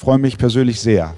freue 0.00 0.18
mich 0.18 0.38
persönlich 0.38 0.80
sehr, 0.80 1.14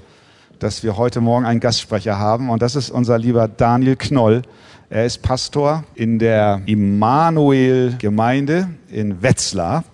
dass 0.59 0.83
wir 0.83 0.97
heute 0.97 1.21
Morgen 1.21 1.45
einen 1.45 1.61
Gastsprecher 1.61 2.19
haben 2.19 2.49
und 2.49 2.61
das 2.61 2.75
ist 2.75 2.89
unser 2.89 3.17
lieber 3.17 3.47
Daniel 3.47 3.95
Knoll. 3.95 4.41
Er 4.89 5.05
ist 5.05 5.21
Pastor 5.21 5.85
in 5.95 6.19
der 6.19 6.61
Immanuel-Gemeinde 6.65 8.67
in 8.89 9.21
Wetzlar 9.21 9.85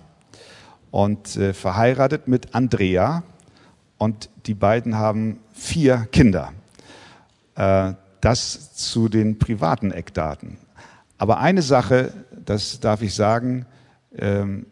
und 0.90 1.36
äh, 1.36 1.52
verheiratet 1.52 2.26
mit 2.26 2.52
Andrea 2.52 3.22
und 3.96 4.28
die 4.46 4.54
beiden 4.54 4.96
haben 4.96 5.38
vier 5.52 6.08
Kinder. 6.10 6.52
Äh, 7.54 7.92
das 8.20 8.74
zu 8.74 9.08
den 9.08 9.38
privaten 9.38 9.92
Eckdaten. 9.92 10.58
Aber 11.16 11.38
eine 11.38 11.62
Sache, 11.62 12.12
das 12.44 12.80
darf 12.80 13.02
ich 13.02 13.14
sagen, 13.14 13.66
ähm, 14.18 14.66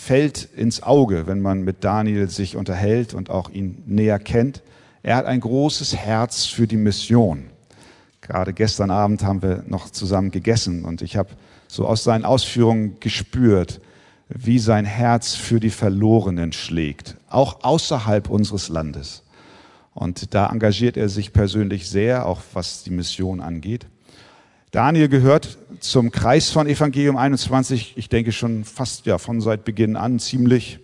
fällt 0.00 0.44
ins 0.56 0.82
Auge, 0.82 1.26
wenn 1.26 1.42
man 1.42 1.62
mit 1.62 1.82
Daniel 1.82 2.30
sich 2.30 2.56
unterhält 2.56 3.14
und 3.14 3.30
auch 3.30 3.50
ihn 3.50 3.82
näher 3.84 4.18
kennt. 4.18 4.62
Er 5.02 5.16
hat 5.16 5.26
ein 5.26 5.40
großes 5.40 5.96
Herz 5.96 6.46
für 6.46 6.66
die 6.66 6.76
Mission. 6.76 7.50
Gerade 8.20 8.52
gestern 8.52 8.90
Abend 8.90 9.22
haben 9.22 9.42
wir 9.42 9.64
noch 9.66 9.90
zusammen 9.90 10.30
gegessen 10.30 10.84
und 10.84 11.02
ich 11.02 11.16
habe 11.16 11.30
so 11.66 11.86
aus 11.86 12.04
seinen 12.04 12.24
Ausführungen 12.24 13.00
gespürt, 13.00 13.80
wie 14.28 14.60
sein 14.60 14.84
Herz 14.84 15.34
für 15.34 15.60
die 15.60 15.70
Verlorenen 15.70 16.52
schlägt, 16.52 17.16
auch 17.28 17.64
außerhalb 17.64 18.30
unseres 18.30 18.68
Landes. 18.68 19.24
Und 19.94 20.32
da 20.32 20.48
engagiert 20.48 20.96
er 20.96 21.08
sich 21.08 21.32
persönlich 21.32 21.90
sehr, 21.90 22.24
auch 22.24 22.40
was 22.54 22.84
die 22.84 22.90
Mission 22.90 23.40
angeht. 23.40 23.86
Daniel 24.70 25.08
gehört 25.08 25.58
zum 25.80 26.10
Kreis 26.10 26.50
von 26.50 26.66
Evangelium 26.66 27.16
21, 27.16 27.94
ich 27.96 28.08
denke 28.08 28.32
schon 28.32 28.64
fast 28.64 29.06
ja 29.06 29.18
von 29.18 29.40
seit 29.40 29.64
Beginn 29.64 29.96
an 29.96 30.18
ziemlich 30.18 30.80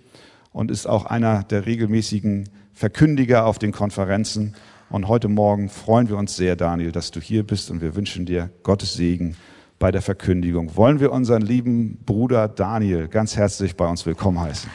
und 0.52 0.70
ist 0.70 0.86
auch 0.86 1.06
einer 1.06 1.42
der 1.42 1.66
regelmäßigen 1.66 2.48
Verkündiger 2.72 3.46
auf 3.46 3.58
den 3.58 3.72
Konferenzen. 3.72 4.54
Und 4.90 5.08
heute 5.08 5.28
Morgen 5.28 5.68
freuen 5.68 6.08
wir 6.08 6.16
uns 6.16 6.36
sehr, 6.36 6.56
Daniel, 6.56 6.92
dass 6.92 7.10
du 7.10 7.20
hier 7.20 7.44
bist 7.44 7.70
und 7.70 7.80
wir 7.80 7.94
wünschen 7.96 8.26
dir 8.26 8.50
Gottes 8.62 8.94
Segen 8.94 9.36
bei 9.78 9.90
der 9.90 10.02
Verkündigung. 10.02 10.76
Wollen 10.76 11.00
wir 11.00 11.12
unseren 11.12 11.42
lieben 11.42 11.98
Bruder 12.06 12.48
Daniel 12.48 13.08
ganz 13.08 13.36
herzlich 13.36 13.76
bei 13.76 13.86
uns 13.86 14.06
willkommen 14.06 14.40
heißen. 14.40 14.70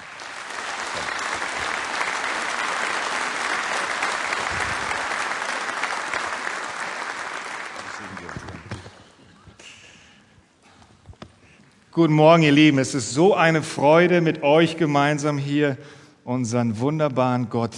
Guten 12.00 12.14
Morgen, 12.14 12.44
ihr 12.44 12.54
Lieben. 12.54 12.80
Es 12.80 12.96
ist 12.96 13.12
so 13.12 13.36
eine 13.36 13.62
Freude, 13.62 14.22
mit 14.22 14.42
euch 14.42 14.78
gemeinsam 14.78 15.38
hier 15.38 15.78
unseren 16.24 16.80
wunderbaren 16.80 17.50
Gott 17.50 17.74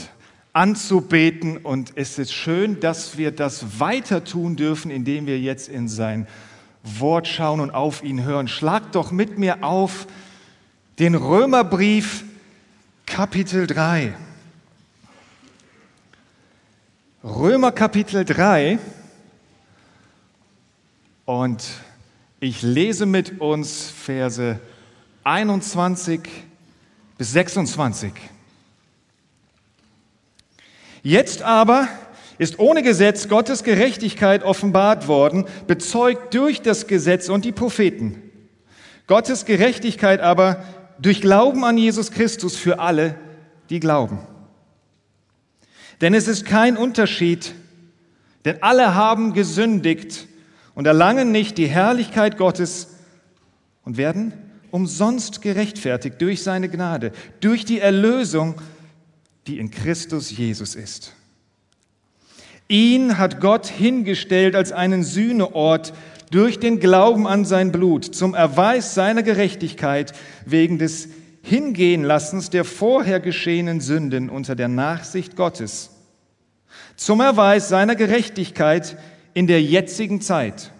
anzubeten. 0.53 1.57
Und 1.57 1.93
es 1.95 2.19
ist 2.19 2.31
schön, 2.31 2.79
dass 2.79 3.17
wir 3.17 3.31
das 3.31 3.79
weiter 3.79 4.23
tun 4.23 4.55
dürfen, 4.55 4.91
indem 4.91 5.25
wir 5.25 5.39
jetzt 5.39 5.69
in 5.69 5.87
sein 5.87 6.27
Wort 6.83 7.27
schauen 7.27 7.59
und 7.61 7.71
auf 7.71 8.03
ihn 8.03 8.23
hören. 8.23 8.47
Schlagt 8.47 8.93
doch 8.93 9.11
mit 9.11 9.39
mir 9.39 9.63
auf 9.63 10.05
den 10.99 11.15
Römerbrief 11.15 12.23
Kapitel 13.07 13.65
3. 13.65 14.13
Römer 17.23 17.71
Kapitel 17.71 18.23
3 18.23 18.77
und 21.25 21.63
ich 22.43 22.63
lese 22.63 23.05
mit 23.05 23.39
uns 23.39 23.91
Verse 23.91 24.59
21 25.23 26.21
bis 27.15 27.33
26. 27.33 28.11
Jetzt 31.03 31.43
aber 31.43 31.87
ist 32.39 32.57
ohne 32.57 32.81
Gesetz 32.81 33.29
Gottes 33.29 33.63
Gerechtigkeit 33.63 34.43
offenbart 34.43 35.07
worden, 35.07 35.45
bezeugt 35.67 36.33
durch 36.33 36.63
das 36.63 36.87
Gesetz 36.87 37.29
und 37.29 37.45
die 37.45 37.51
Propheten. 37.51 38.19
Gottes 39.05 39.45
Gerechtigkeit 39.45 40.19
aber 40.19 40.63
durch 40.97 41.21
Glauben 41.21 41.63
an 41.63 41.77
Jesus 41.77 42.09
Christus 42.09 42.55
für 42.55 42.79
alle, 42.79 43.19
die 43.69 43.79
glauben. 43.79 44.17
Denn 46.01 46.15
es 46.15 46.27
ist 46.27 46.45
kein 46.45 46.75
Unterschied, 46.75 47.53
denn 48.45 48.63
alle 48.63 48.95
haben 48.95 49.33
gesündigt 49.33 50.27
und 50.75 50.87
erlangen 50.87 51.31
nicht 51.31 51.57
die 51.57 51.67
Herrlichkeit 51.67 52.37
Gottes 52.37 52.95
und 53.83 53.97
werden 53.97 54.33
umsonst 54.71 55.41
gerechtfertigt 55.41 56.21
durch 56.21 56.43
seine 56.43 56.69
Gnade, 56.69 57.11
durch 57.41 57.65
die 57.65 57.79
Erlösung, 57.79 58.55
die 59.47 59.59
in 59.59 59.69
Christus 59.71 60.35
Jesus 60.35 60.75
ist. 60.75 61.13
Ihn 62.67 63.17
hat 63.17 63.41
Gott 63.41 63.67
hingestellt 63.67 64.55
als 64.55 64.71
einen 64.71 65.03
Sühneort 65.03 65.93
durch 66.29 66.57
den 66.59 66.79
Glauben 66.79 67.27
an 67.27 67.43
sein 67.43 67.73
Blut 67.73 68.05
zum 68.05 68.33
Erweis 68.33 68.95
seiner 68.95 69.23
Gerechtigkeit 69.23 70.13
wegen 70.45 70.77
des 70.77 71.09
Hingehenlassens 71.43 72.49
der 72.49 72.63
vorher 72.63 73.19
geschehenen 73.19 73.81
Sünden 73.81 74.29
unter 74.29 74.55
der 74.55 74.69
Nachsicht 74.69 75.35
Gottes, 75.35 75.89
zum 76.95 77.19
Erweis 77.19 77.67
seiner 77.67 77.95
Gerechtigkeit 77.95 78.97
in 79.33 79.47
der 79.47 79.61
jetzigen 79.61 80.21
Zeit, 80.21 80.71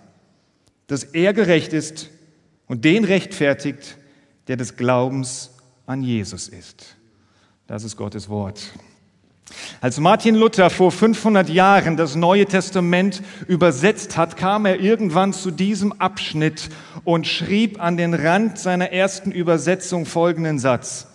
dass 0.88 1.04
er 1.04 1.34
gerecht 1.34 1.74
ist 1.74 2.10
und 2.68 2.86
den 2.86 3.06
rechtfertigt, 3.06 3.98
der 4.48 4.58
des 4.58 4.76
Glaubens 4.76 5.52
an 5.86 6.04
Jesus 6.04 6.48
ist. 6.48 6.96
Das 7.68 7.84
ist 7.84 7.96
Gottes 7.96 8.30
Wort. 8.30 8.62
Als 9.82 10.00
Martin 10.00 10.36
Luther 10.36 10.70
vor 10.70 10.92
500 10.92 11.50
Jahren 11.50 11.98
das 11.98 12.16
Neue 12.16 12.46
Testament 12.46 13.22
übersetzt 13.48 14.16
hat, 14.16 14.38
kam 14.38 14.66
er 14.66 14.80
irgendwann 14.80 15.34
zu 15.34 15.52
diesem 15.52 15.94
Abschnitt 15.94 16.70
und 17.04 17.28
schrieb 17.28 17.82
an 17.82 17.98
den 17.98 18.14
Rand 18.14 18.58
seiner 18.58 18.92
ersten 18.92 19.32
Übersetzung 19.32 20.06
folgenden 20.06 20.60
Satz. 20.60 21.08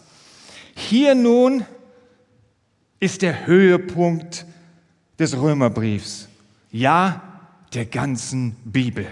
Hier 0.74 1.14
nun 1.14 1.64
ist 3.00 3.22
der 3.22 3.46
Höhepunkt 3.46 4.46
des 5.18 5.40
Römerbriefs 5.40 6.28
ja 6.76 7.22
der 7.74 7.86
ganzen 7.86 8.56
Bibel. 8.64 9.06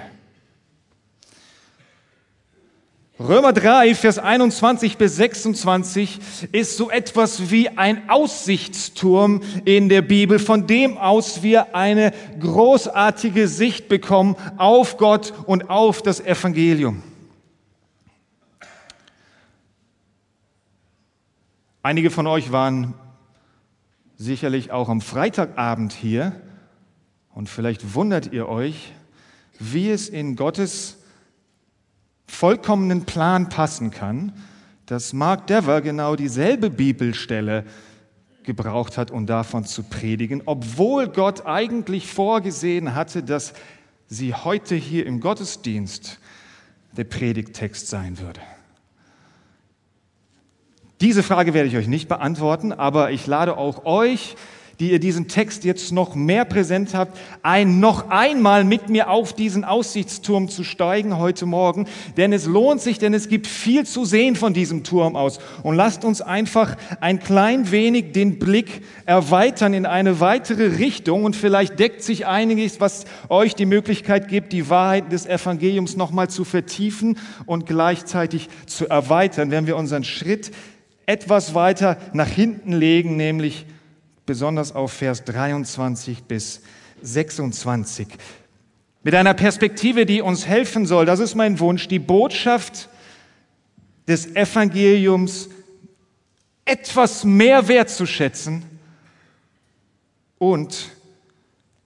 Römer 3.19 3.53
3, 3.53 3.95
Vers 3.95 4.19
21 4.19 4.99
bis 4.99 5.17
26 5.17 6.21
ist 6.51 6.77
so 6.77 6.91
etwas 6.91 7.51
wie 7.51 7.69
ein 7.69 8.11
Aussichtsturm 8.11 9.41
in 9.65 9.89
der 9.89 10.03
Bibel, 10.03 10.41
von 10.41 10.67
dem 10.67 10.99
aus 10.99 11.43
wir 11.43 11.77
eine 11.77 12.13
großartige 12.41 13.47
Sicht 13.47 13.89
bekommen 13.89 14.37
auf 14.57 14.97
Gott 14.97 15.33
und 15.47 15.71
auf 15.71 16.03
das 16.03 16.21
Evangelium. 16.21 17.05
Einige 21.83 22.11
von 22.11 22.27
euch 22.27 22.51
waren 22.51 22.95
sicherlich 24.17 24.73
auch 24.73 24.89
am 24.89 25.01
Freitagabend 25.01 25.93
hier 25.93 26.33
und 27.35 27.49
vielleicht 27.49 27.95
wundert 27.95 28.33
ihr 28.33 28.49
euch, 28.49 28.93
wie 29.59 29.91
es 29.91 30.09
in 30.09 30.37
Gottes 30.37 30.99
vollkommenen 32.27 33.05
Plan 33.05 33.49
passen 33.49 33.91
kann, 33.91 34.33
dass 34.87 35.13
Mark 35.13 35.47
Dever 35.47 35.81
genau 35.81 36.17
dieselbe 36.17 36.71
Bibelstelle 36.71 37.65
gebraucht 38.45 38.99
hat, 38.99 39.11
um 39.11 39.27
davon 39.27 39.65
zu 39.65 39.83
predigen, 39.83 40.43
obwohl 40.45 41.09
Gott 41.09 41.47
eigentlich 41.47 42.07
vorgesehen 42.07 42.95
hatte, 42.95 43.23
dass 43.23 43.55
sie 44.07 44.35
heute 44.35 44.75
hier 44.75 45.07
im 45.07 45.21
Gottesdienst 45.21 46.19
der 46.97 47.05
Predigttext 47.05 47.89
sein 47.89 48.19
würde. 48.19 48.41
Diese 51.01 51.23
Frage 51.23 51.55
werde 51.55 51.69
ich 51.69 51.77
euch 51.77 51.89
nicht 51.89 52.09
beantworten, 52.09 52.73
aber 52.73 53.11
ich 53.11 53.27
lade 53.27 53.57
auch 53.57 53.85
euch 53.85 54.37
die 54.81 54.91
ihr 54.91 54.99
diesen 54.99 55.29
Text 55.29 55.65
jetzt 55.65 55.93
noch 55.93 56.15
mehr 56.15 56.45
präsent 56.45 56.95
habt, 56.95 57.19
ein 57.43 57.81
noch 57.81 58.11
einmal 58.11 58.65
mit 58.65 58.89
mir 58.89 59.11
auf 59.11 59.33
diesen 59.33 59.65
Aussichtsturm 59.65 60.49
zu 60.49 60.65
steigen 60.65 61.19
heute 61.19 61.47
Morgen, 61.47 61.87
denn 62.17 62.33
es 62.33 62.47
lohnt 62.47 62.81
sich, 62.81 62.99
denn 62.99 63.15
es 63.15 63.29
gibt 63.29 63.47
viel 63.47 63.87
zu 63.87 64.05
sehen 64.05 64.37
von 64.37 64.55
diesem 64.55 64.85
Turm 64.85 65.17
aus. 65.17 65.39
Und 65.63 65.77
lasst 65.77 66.05
uns 66.05 66.21
einfach 66.21 66.77
ein 67.01 67.21
klein 67.21 67.71
wenig 67.71 68.13
den 68.13 68.39
Blick 68.39 68.83
erweitern 69.07 69.75
in 69.75 69.87
eine 69.87 70.21
weitere 70.21 70.79
Richtung. 70.79 71.25
Und 71.25 71.37
vielleicht 71.37 71.79
deckt 71.79 72.03
sich 72.03 72.27
einiges, 72.27 72.81
was 72.81 73.05
euch 73.29 73.55
die 73.55 73.67
Möglichkeit 73.67 74.29
gibt, 74.29 74.53
die 74.53 74.69
Wahrheit 74.69 75.13
des 75.13 75.27
Evangeliums 75.27 75.97
nochmal 75.97 76.29
zu 76.29 76.45
vertiefen 76.45 77.19
und 77.47 77.67
gleichzeitig 77.67 78.49
zu 78.67 78.89
erweitern, 78.89 79.51
wenn 79.51 79.67
wir 79.67 79.77
unseren 79.77 80.05
Schritt 80.05 80.51
etwas 81.07 81.55
weiter 81.55 81.99
nach 82.13 82.29
hinten 82.29 82.73
legen, 82.73 83.17
nämlich 83.17 83.67
besonders 84.27 84.73
auf 84.73 84.93
Vers 84.93 85.25
23 85.25 86.25
bis 86.25 86.63
26. 87.03 88.09
Mit 89.03 89.15
einer 89.15 89.35
Perspektive, 89.35 90.07
die 90.07 90.23
uns 90.23 90.47
helfen 90.47 90.87
soll, 90.87 91.05
das 91.05 91.21
ist 91.21 91.35
mein 91.35 91.61
Wunsch, 91.61 91.89
die 91.89 91.99
Botschaft 91.99 92.89
des 94.09 94.35
Evangeliums 94.35 95.51
etwas 96.65 97.25
mehr 97.25 97.69
wertzuschätzen 97.69 98.65
und 100.39 100.91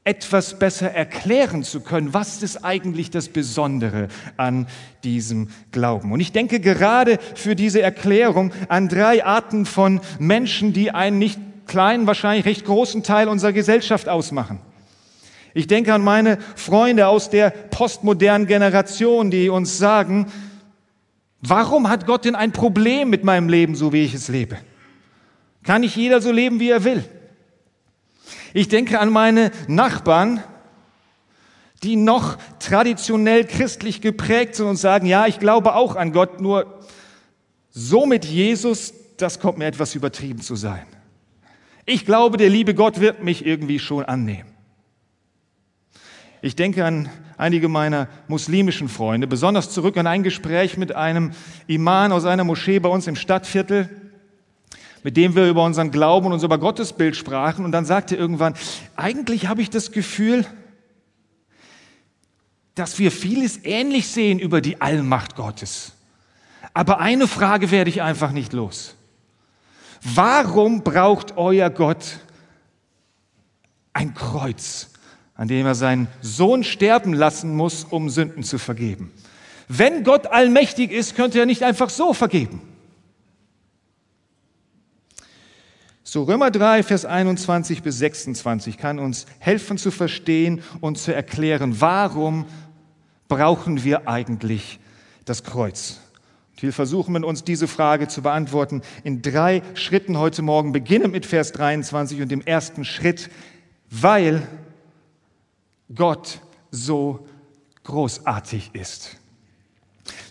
etwas 0.05 0.59
besser 0.59 0.91
erklären 0.91 1.63
zu 1.63 1.81
können, 1.81 2.15
was 2.15 2.43
ist 2.43 2.65
eigentlich 2.65 3.11
das 3.11 3.29
Besondere 3.29 4.09
an 4.39 4.67
diesem 5.05 5.51
Glauben. 5.71 6.13
Und 6.13 6.21
ich 6.21 6.33
denke 6.33 6.61
gerade 6.61 7.19
für 7.35 7.55
diese 7.55 7.83
Erklärung 7.83 8.53
an 8.69 8.89
drei 8.89 9.25
Arten 9.25 9.67
von 9.67 10.01
Menschen, 10.19 10.73
die 10.73 10.93
einen 10.93 11.19
nicht 11.19 11.39
kleinen, 11.69 12.07
wahrscheinlich 12.07 12.45
recht 12.45 12.65
großen 12.65 13.05
Teil 13.05 13.29
unserer 13.29 13.53
Gesellschaft 13.53 14.09
ausmachen. 14.09 14.61
Ich 15.55 15.67
denke 15.67 15.95
an 15.95 16.03
meine 16.03 16.39
Freunde 16.57 17.09
aus 17.09 17.31
der 17.31 17.51
postmodernen 17.51 18.47
Generation, 18.47 19.31
die 19.31 19.49
uns 19.49 19.79
sagen, 19.79 20.27
warum 21.41 21.89
hat 21.89 22.07
Gott 22.07 22.25
denn 22.25 22.35
ein 22.35 22.53
Problem 22.53 23.11
mit 23.11 23.25
meinem 23.25 23.49
Leben, 23.49 23.75
so 23.75 23.93
wie 23.93 24.05
ich 24.05 24.15
es 24.15 24.29
lebe? 24.29 24.57
Kann 25.63 25.83
nicht 25.83 25.97
jeder 25.97 26.21
so 26.21 26.33
leben, 26.33 26.61
wie 26.61 26.71
er 26.71 26.85
will? 26.85 27.05
Ich 28.55 28.69
denke 28.69 29.01
an 29.01 29.11
meine 29.11 29.51
Nachbarn, 29.67 30.43
die 31.83 31.97
noch 31.97 32.39
traditionell 32.59 33.45
christlich 33.45 34.01
geprägt 34.01 34.57
sind 34.57 34.67
und 34.67 34.77
sagen, 34.77 35.07
ja, 35.07 35.27
ich 35.27 35.39
glaube 35.39 35.75
auch 35.75 35.97
an 35.97 36.13
Gott, 36.13 36.41
nur 36.41 36.81
so 37.71 38.07
mit 38.07 38.25
Jesus, 38.25 38.93
das 39.17 39.39
kommt 39.39 39.59
mir 39.59 39.67
etwas 39.67 39.95
übertrieben 39.95 40.41
zu 40.41 40.57
sein. 40.57 40.87
Ich 41.91 42.05
glaube, 42.05 42.37
der 42.37 42.51
liebe 42.51 42.75
Gott 42.75 43.01
wird 43.01 43.25
mich 43.25 43.47
irgendwie 43.47 43.79
schon 43.79 44.05
annehmen. 44.05 44.51
Ich 46.43 46.55
denke 46.55 46.85
an 46.85 47.09
einige 47.39 47.69
meiner 47.69 48.09
muslimischen 48.29 48.91
Freunde, 48.91 49.27
besonders 49.27 49.71
zurück 49.71 49.97
an 49.97 50.07
ein 50.07 50.23
Gespräch 50.23 50.77
mit 50.77 50.95
einem 50.95 51.33
Imam 51.67 52.13
aus 52.13 52.27
einer 52.27 52.45
Moschee 52.45 52.79
bei 52.79 52.91
uns 52.91 53.07
im 53.07 53.17
Stadtviertel, 53.17 53.89
mit 55.03 55.17
dem 55.17 55.35
wir 55.35 55.49
über 55.49 55.65
unseren 55.65 55.91
Glauben 55.91 56.27
und 56.27 56.35
unser 56.35 56.59
Gottesbild 56.59 57.17
sprachen. 57.17 57.65
Und 57.65 57.73
dann 57.73 57.87
sagte 57.87 58.17
er 58.17 58.21
irgendwann, 58.21 58.53
eigentlich 58.95 59.47
habe 59.47 59.63
ich 59.63 59.71
das 59.71 59.91
Gefühl, 59.91 60.45
dass 62.75 62.99
wir 62.99 63.11
vieles 63.11 63.65
ähnlich 63.65 64.09
sehen 64.09 64.39
über 64.39 64.61
die 64.61 64.83
Allmacht 64.83 65.37
Gottes. 65.37 65.93
Aber 66.75 67.01
eine 67.01 67.27
Frage 67.27 67.71
werde 67.71 67.89
ich 67.89 68.03
einfach 68.03 68.33
nicht 68.33 68.53
los. 68.53 68.98
Warum 70.03 70.83
braucht 70.83 71.37
euer 71.37 71.71
Gott 71.71 72.21
ein 73.93 74.15
Kreuz, 74.15 74.91
an 75.35 75.49
dem 75.49 75.67
er 75.67 75.75
seinen 75.75 76.09
Sohn 76.21 76.65
sterben 76.65 77.13
lassen 77.13 77.55
muss, 77.55 77.85
um 77.85 78.11
Sünden 78.11 78.43
zu 78.43 78.59
vergeben? 78.59 79.13
Wenn 79.69 80.05
Gott 80.05 80.27
allmächtig 80.27 80.93
ist, 80.93 81.15
könnte 81.15 81.39
er 81.39 81.47
nicht 81.47 81.63
einfach 81.63 81.91
so 81.91 82.15
vergeben. 82.15 82.63
So 86.11 86.23
Römer 86.23 86.51
3, 86.51 86.85
Vers 86.85 87.05
21 87.05 87.83
bis 87.83 87.99
26 87.99 88.79
kann 88.79 88.99
uns 88.99 89.27
helfen 89.41 89.77
zu 89.77 89.91
verstehen 89.91 90.63
und 90.81 90.97
zu 90.97 91.15
erklären, 91.15 91.83
warum 91.83 92.47
brauchen 93.29 93.85
wir 93.85 94.09
eigentlich 94.09 94.81
das 95.27 95.45
Kreuz. 95.45 96.01
Und 96.59 96.63
wir 96.65 96.73
versuchen 96.73 97.23
uns 97.23 97.45
diese 97.45 97.69
Frage 97.69 98.09
zu 98.09 98.21
beantworten 98.21 98.83
in 99.05 99.23
drei 99.23 99.63
Schritten 99.75 100.19
heute 100.19 100.43
Morgen. 100.43 100.73
Beginnen 100.73 101.13
mit 101.13 101.25
Vers 101.25 101.53
23 101.53 102.21
und 102.21 102.33
dem 102.33 102.41
ersten 102.41 102.85
Schritt, 102.85 103.31
weil 103.91 104.45
Gott 105.95 106.41
so 106.73 107.29
großartig 107.85 108.71
ist. 108.73 109.19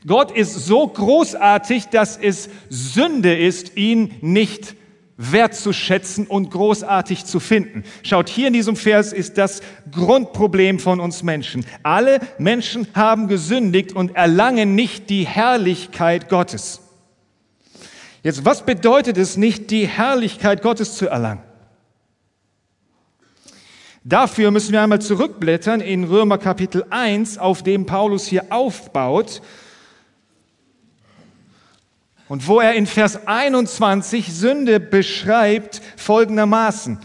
Gott 0.05 0.35
ist 0.35 0.53
so 0.65 0.85
großartig, 0.89 1.85
dass 1.85 2.17
es 2.17 2.49
Sünde 2.67 3.33
ist, 3.33 3.77
ihn 3.77 4.13
nicht 4.19 4.75
wertzuschätzen 5.17 6.27
und 6.27 6.51
großartig 6.51 7.25
zu 7.25 7.39
finden. 7.39 7.83
Schaut, 8.03 8.29
hier 8.29 8.47
in 8.47 8.53
diesem 8.53 8.75
Vers 8.75 9.11
ist 9.11 9.37
das 9.37 9.61
Grundproblem 9.91 10.79
von 10.79 10.99
uns 10.99 11.23
Menschen. 11.23 11.65
Alle 11.83 12.19
Menschen 12.37 12.87
haben 12.93 13.27
gesündigt 13.27 13.93
und 13.93 14.15
erlangen 14.15 14.75
nicht 14.75 15.09
die 15.09 15.25
Herrlichkeit 15.25 16.29
Gottes. 16.29 16.81
Jetzt, 18.23 18.45
was 18.45 18.65
bedeutet 18.65 19.17
es 19.17 19.37
nicht, 19.37 19.71
die 19.71 19.87
Herrlichkeit 19.87 20.61
Gottes 20.61 20.95
zu 20.95 21.07
erlangen? 21.07 21.41
Dafür 24.03 24.51
müssen 24.51 24.71
wir 24.71 24.81
einmal 24.81 25.01
zurückblättern 25.01 25.81
in 25.81 26.05
Römer 26.05 26.37
Kapitel 26.37 26.85
1, 26.89 27.39
auf 27.39 27.61
dem 27.63 27.85
Paulus 27.85 28.25
hier 28.25 28.45
aufbaut 28.51 29.41
und 32.29 32.47
wo 32.47 32.59
er 32.59 32.73
in 32.73 32.87
Vers 32.87 33.27
21 33.27 34.33
Sünde 34.33 34.79
beschreibt 34.79 35.81
folgendermaßen. 35.95 36.99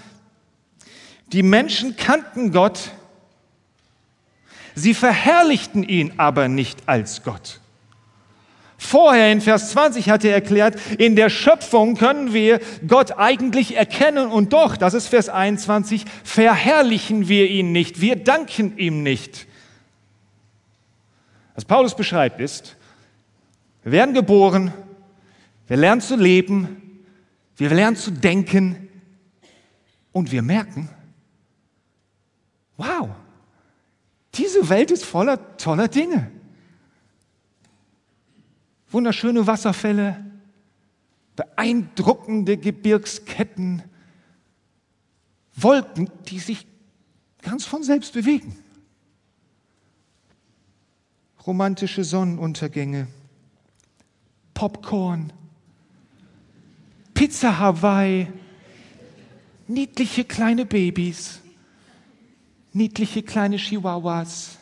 Die 1.33 1.43
Menschen 1.43 1.97
kannten 1.97 2.53
Gott, 2.53 2.91
sie 4.75 4.95
verherrlichten 4.95 5.83
ihn 5.83 6.15
aber 6.19 6.49
nicht 6.49 6.81
als 6.87 7.23
Gott. 7.23 7.61
Vorher 8.77 9.31
in 9.31 9.41
Vers 9.41 9.71
20 9.71 10.11
hat 10.11 10.25
er 10.25 10.35
erklärt, 10.35 10.77
in 10.99 11.15
der 11.15 11.31
Schöpfung 11.31 11.95
können 11.97 12.33
wir 12.33 12.59
Gott 12.89 13.17
eigentlich 13.17 13.77
erkennen 13.77 14.27
und 14.27 14.53
doch, 14.53 14.77
das 14.77 14.93
ist 14.93 15.07
Vers 15.07 15.29
21, 15.29 16.05
verherrlichen 16.25 17.29
wir 17.29 17.49
ihn 17.49 17.71
nicht, 17.71 18.01
wir 18.01 18.17
danken 18.17 18.77
ihm 18.77 19.05
nicht. 19.05 19.47
Was 21.55 21.65
Paulus 21.65 21.95
beschreibt 21.95 22.41
ist, 22.41 22.77
wir 23.85 23.93
werden 23.93 24.15
geboren, 24.15 24.73
wir 25.73 25.79
lernen 25.79 26.03
zu 26.03 26.17
leben, 26.17 27.03
wir 27.57 27.71
lernen 27.71 27.97
zu 27.97 28.11
denken 28.11 28.91
und 30.13 30.31
wir 30.31 30.43
merken, 30.43 30.91
wow, 32.77 33.09
diese 34.35 34.69
Welt 34.69 34.91
ist 34.91 35.07
voller 35.07 35.57
toller 35.57 35.89
Dinge. 35.89 36.31
Wunderschöne 38.91 39.47
Wasserfälle, 39.47 40.23
beeindruckende 41.37 42.59
Gebirgsketten, 42.59 43.83
Wolken, 45.55 46.11
die 46.29 46.39
sich 46.39 46.67
ganz 47.41 47.65
von 47.65 47.83
selbst 47.83 48.13
bewegen. 48.13 48.59
Romantische 51.47 52.05
Sonnenuntergänge, 52.05 53.07
Popcorn, 54.53 55.33
Pizza 57.33 57.59
Hawaii, 57.59 58.27
niedliche 59.67 60.23
kleine 60.23 60.67
Babys, 60.67 61.41
niedliche 62.75 63.23
kleine 63.23 63.57
Chihuahuas. 63.57 64.59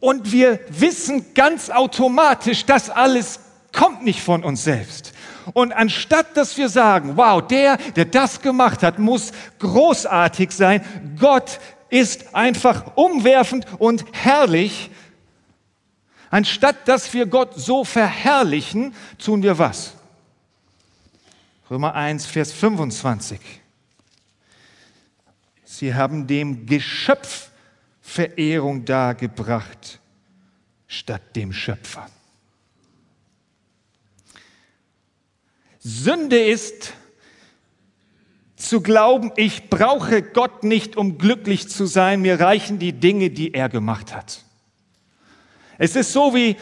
Und 0.00 0.32
wir 0.32 0.60
wissen 0.70 1.34
ganz 1.34 1.68
automatisch, 1.68 2.64
das 2.64 2.88
alles 2.88 3.38
kommt 3.70 4.02
nicht 4.02 4.22
von 4.22 4.42
uns 4.42 4.64
selbst. 4.64 5.12
Und 5.52 5.72
anstatt 5.74 6.38
dass 6.38 6.56
wir 6.56 6.70
sagen, 6.70 7.18
wow, 7.18 7.46
der, 7.46 7.76
der 7.76 8.06
das 8.06 8.40
gemacht 8.40 8.82
hat, 8.82 8.98
muss 8.98 9.32
großartig 9.58 10.50
sein, 10.52 10.82
Gott 11.18 11.60
ist 11.90 12.34
einfach 12.34 12.96
umwerfend 12.96 13.66
und 13.78 14.06
herrlich, 14.12 14.90
anstatt 16.30 16.88
dass 16.88 17.12
wir 17.12 17.26
Gott 17.26 17.52
so 17.56 17.84
verherrlichen, 17.84 18.94
tun 19.18 19.42
wir 19.42 19.58
was? 19.58 19.99
Römer 21.70 21.94
1, 21.94 22.26
Vers 22.26 22.52
25. 22.52 23.38
Sie 25.64 25.94
haben 25.94 26.26
dem 26.26 26.66
Geschöpf 26.66 27.50
Verehrung 28.00 28.84
dargebracht 28.84 30.00
statt 30.88 31.36
dem 31.36 31.52
Schöpfer. 31.52 32.10
Sünde 35.78 36.44
ist 36.44 36.92
zu 38.56 38.80
glauben, 38.80 39.30
ich 39.36 39.70
brauche 39.70 40.22
Gott 40.22 40.64
nicht, 40.64 40.96
um 40.96 41.18
glücklich 41.18 41.68
zu 41.68 41.86
sein, 41.86 42.20
mir 42.20 42.40
reichen 42.40 42.80
die 42.80 42.94
Dinge, 42.94 43.30
die 43.30 43.54
er 43.54 43.68
gemacht 43.68 44.12
hat. 44.12 44.44
Es 45.78 45.94
ist 45.94 46.12
so 46.12 46.34
wie 46.34 46.56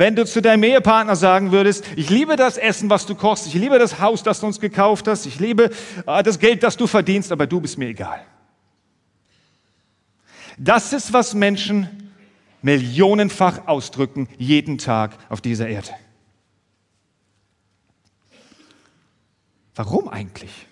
wenn 0.00 0.16
du 0.16 0.24
zu 0.24 0.40
deinem 0.40 0.62
Ehepartner 0.62 1.14
sagen 1.14 1.52
würdest, 1.52 1.84
ich 1.94 2.08
liebe 2.08 2.36
das 2.36 2.56
Essen, 2.56 2.88
was 2.88 3.04
du 3.04 3.14
kochst, 3.14 3.46
ich 3.46 3.52
liebe 3.52 3.78
das 3.78 4.00
Haus, 4.00 4.22
das 4.22 4.40
du 4.40 4.46
uns 4.46 4.58
gekauft 4.58 5.06
hast, 5.06 5.26
ich 5.26 5.38
liebe 5.38 5.68
äh, 6.06 6.22
das 6.22 6.38
Geld, 6.38 6.62
das 6.62 6.78
du 6.78 6.86
verdienst, 6.86 7.30
aber 7.30 7.46
du 7.46 7.60
bist 7.60 7.76
mir 7.76 7.88
egal. 7.88 8.24
Das 10.56 10.94
ist, 10.94 11.12
was 11.12 11.34
Menschen 11.34 11.86
millionenfach 12.62 13.66
ausdrücken, 13.66 14.26
jeden 14.38 14.78
Tag 14.78 15.18
auf 15.28 15.42
dieser 15.42 15.68
Erde. 15.68 15.90
Warum 19.74 20.08
eigentlich? 20.08 20.66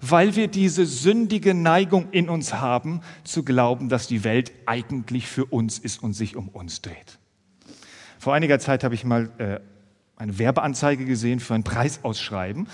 Weil 0.00 0.36
wir 0.36 0.46
diese 0.46 0.86
sündige 0.86 1.52
Neigung 1.52 2.12
in 2.12 2.28
uns 2.28 2.54
haben, 2.54 3.00
zu 3.24 3.42
glauben, 3.42 3.88
dass 3.88 4.06
die 4.06 4.22
Welt 4.22 4.52
eigentlich 4.66 5.26
für 5.26 5.46
uns 5.46 5.80
ist 5.80 6.00
und 6.00 6.12
sich 6.12 6.36
um 6.36 6.46
uns 6.46 6.80
dreht. 6.80 7.18
Vor 8.26 8.34
einiger 8.34 8.58
Zeit 8.58 8.82
habe 8.82 8.96
ich 8.96 9.04
mal 9.04 9.30
äh, 9.38 9.60
eine 10.16 10.36
Werbeanzeige 10.36 11.04
gesehen 11.04 11.38
für 11.38 11.54
ein 11.54 11.62
Preisausschreiben. 11.62 12.66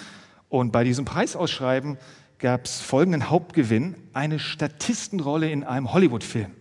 Und 0.49 0.73
bei 0.73 0.83
diesem 0.83 1.05
Preisausschreiben 1.05 1.99
gab 2.39 2.65
es 2.65 2.81
folgenden 2.81 3.29
Hauptgewinn, 3.29 3.95
eine 4.15 4.39
Statistenrolle 4.39 5.51
in 5.51 5.63
einem 5.63 5.93
Hollywood-Film. 5.93 6.53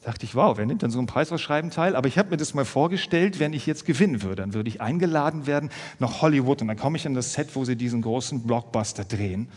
Da 0.00 0.12
dachte 0.12 0.24
ich, 0.24 0.36
wow, 0.36 0.56
wer 0.56 0.64
nimmt 0.64 0.82
dann 0.82 0.90
so 0.90 1.00
ein 1.00 1.06
Preisausschreiben 1.06 1.70
teil? 1.70 1.96
Aber 1.96 2.08
ich 2.08 2.16
habe 2.16 2.30
mir 2.30 2.38
das 2.38 2.54
mal 2.54 2.64
vorgestellt, 2.64 3.38
wenn 3.40 3.52
ich 3.52 3.66
jetzt 3.66 3.84
gewinnen 3.84 4.22
würde, 4.22 4.36
dann 4.36 4.54
würde 4.54 4.70
ich 4.70 4.80
eingeladen 4.80 5.46
werden 5.46 5.68
nach 5.98 6.22
Hollywood 6.22 6.62
und 6.62 6.68
dann 6.68 6.78
komme 6.78 6.96
ich 6.96 7.06
an 7.06 7.12
das 7.12 7.34
Set, 7.34 7.54
wo 7.56 7.66
sie 7.66 7.76
diesen 7.76 8.00
großen 8.00 8.46
Blockbuster 8.46 9.04
drehen. 9.04 9.50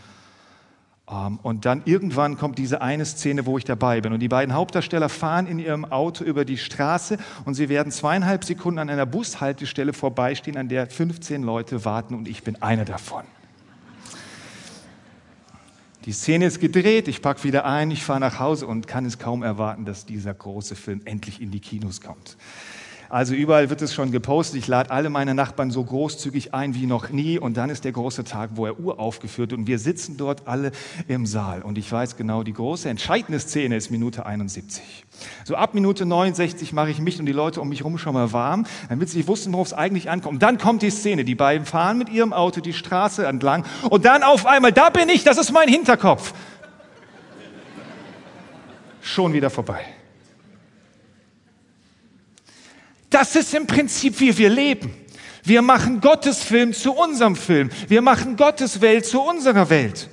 Ähm, 1.12 1.40
und 1.44 1.66
dann 1.66 1.82
irgendwann 1.86 2.38
kommt 2.38 2.58
diese 2.58 2.82
eine 2.82 3.06
Szene, 3.06 3.46
wo 3.46 3.58
ich 3.58 3.66
dabei 3.66 4.02
bin. 4.02 4.14
Und 4.14 4.20
die 4.20 4.30
beiden 4.30 4.54
Hauptdarsteller 4.56 5.10
fahren 5.10 5.46
in 5.46 5.60
ihrem 5.60 5.86
Auto 5.86 6.24
über 6.24 6.46
die 6.46 6.58
Straße 6.58 7.18
und 7.46 7.56
sie 7.56 7.70
werden 7.70 7.92
zweieinhalb 7.92 8.44
Sekunden 8.44 8.80
an 8.80 8.90
einer 8.90 9.06
Bushaltestelle 9.06 9.94
vorbeistehen, 9.94 10.58
an 10.58 10.70
der 10.70 10.88
15 10.88 11.44
Leute 11.44 11.86
warten 11.86 12.16
und 12.16 12.28
ich 12.28 12.44
bin 12.44 12.62
einer 12.62 12.86
davon. 12.86 13.24
Die 16.06 16.14
Szene 16.14 16.46
ist 16.46 16.60
gedreht, 16.60 17.08
ich 17.08 17.22
packe 17.22 17.44
wieder 17.44 17.66
ein, 17.66 17.92
ich 17.92 18.04
fahre 18.04 18.20
nach 18.20 18.40
Hause 18.40 18.66
und 18.66 18.88
kann 18.88 19.06
es 19.06 19.20
kaum 19.20 19.44
erwarten, 19.44 19.86
dass 19.86 20.08
dieser 20.08 20.34
große 20.34 20.76
Film 20.76 21.02
endlich 21.06 21.40
in 21.40 21.52
die 21.52 21.60
Kinos 21.60 22.02
kommt. 22.02 22.38
Also 23.12 23.34
überall 23.34 23.70
wird 23.70 23.82
es 23.82 23.94
schon 23.94 24.10
gepostet. 24.14 24.58
Ich 24.58 24.70
lade 24.70 24.90
alle 24.90 25.10
meine 25.10 25.36
Nachbarn 25.36 25.70
so 25.70 25.84
großzügig 25.84 26.54
ein 26.54 26.76
wie 26.76 26.86
noch 26.86 27.10
nie. 27.10 27.38
Und 27.38 27.58
dann 27.58 27.70
ist 27.70 27.84
der 27.84 27.92
große 27.92 28.24
Tag, 28.24 28.52
wo 28.54 28.66
er 28.66 28.80
uraufgeführt 28.80 29.52
wird. 29.52 29.60
Und 29.60 29.68
wir 29.68 29.80
sitzen 29.80 30.16
dort 30.16 30.48
alle 30.48 30.72
im 31.10 31.26
Saal. 31.26 31.62
Und 31.62 31.78
ich 31.78 31.92
weiß 31.92 32.16
genau, 32.16 32.44
die 32.44 32.54
große 32.54 32.88
entscheidende 32.88 33.38
Szene 33.42 33.76
ist 33.76 33.92
Minute 33.92 34.26
71. 34.26 34.82
So 35.44 35.56
ab 35.56 35.74
Minute 35.74 36.06
69 36.06 36.72
mache 36.72 36.90
ich 36.90 37.00
mich 37.00 37.20
und 37.20 37.26
die 37.26 37.34
Leute 37.34 37.60
um 37.60 37.68
mich 37.68 37.80
herum 37.80 37.98
schon 37.98 38.14
mal 38.14 38.32
warm, 38.32 38.66
damit 38.88 39.10
sie 39.10 39.28
wussten, 39.28 39.52
worauf 39.52 39.68
es 39.68 39.74
eigentlich 39.74 40.10
ankommt. 40.10 40.36
Und 40.36 40.44
dann 40.44 40.58
kommt 40.58 40.82
die 40.82 40.90
Szene. 40.90 41.26
Die 41.26 41.36
beiden 41.36 41.66
fahren 41.66 41.98
mit 41.98 42.08
ihrem 42.08 42.32
Auto 42.32 42.62
die 42.62 42.72
Straße 42.72 43.28
entlang. 43.28 43.66
Und 43.90 44.06
dann 44.06 44.24
auf 44.24 44.46
einmal, 44.46 44.72
da 44.72 44.90
bin 44.90 45.10
ich, 45.10 45.26
das 45.26 45.38
ist 45.38 45.52
mein 45.52 45.68
Hinterkopf. 45.68 46.34
Schon 49.02 49.34
wieder 49.34 49.50
vorbei. 49.50 49.86
Das 53.12 53.36
ist 53.36 53.54
im 53.54 53.68
Prinzip, 53.68 54.20
wie 54.22 54.36
wir 54.38 54.50
leben. 54.50 54.94
Wir 55.44 55.62
machen 55.62 56.00
Gottes 56.00 56.42
Film 56.42 56.74
zu 56.74 56.94
unserem 56.94 57.36
Film. 57.36 57.70
Wir 57.90 58.02
machen 58.02 58.38
Gottes 58.38 58.80
Welt 58.80 59.06
zu 59.06 59.22
unserer 59.22 59.70
Welt. 59.70 60.10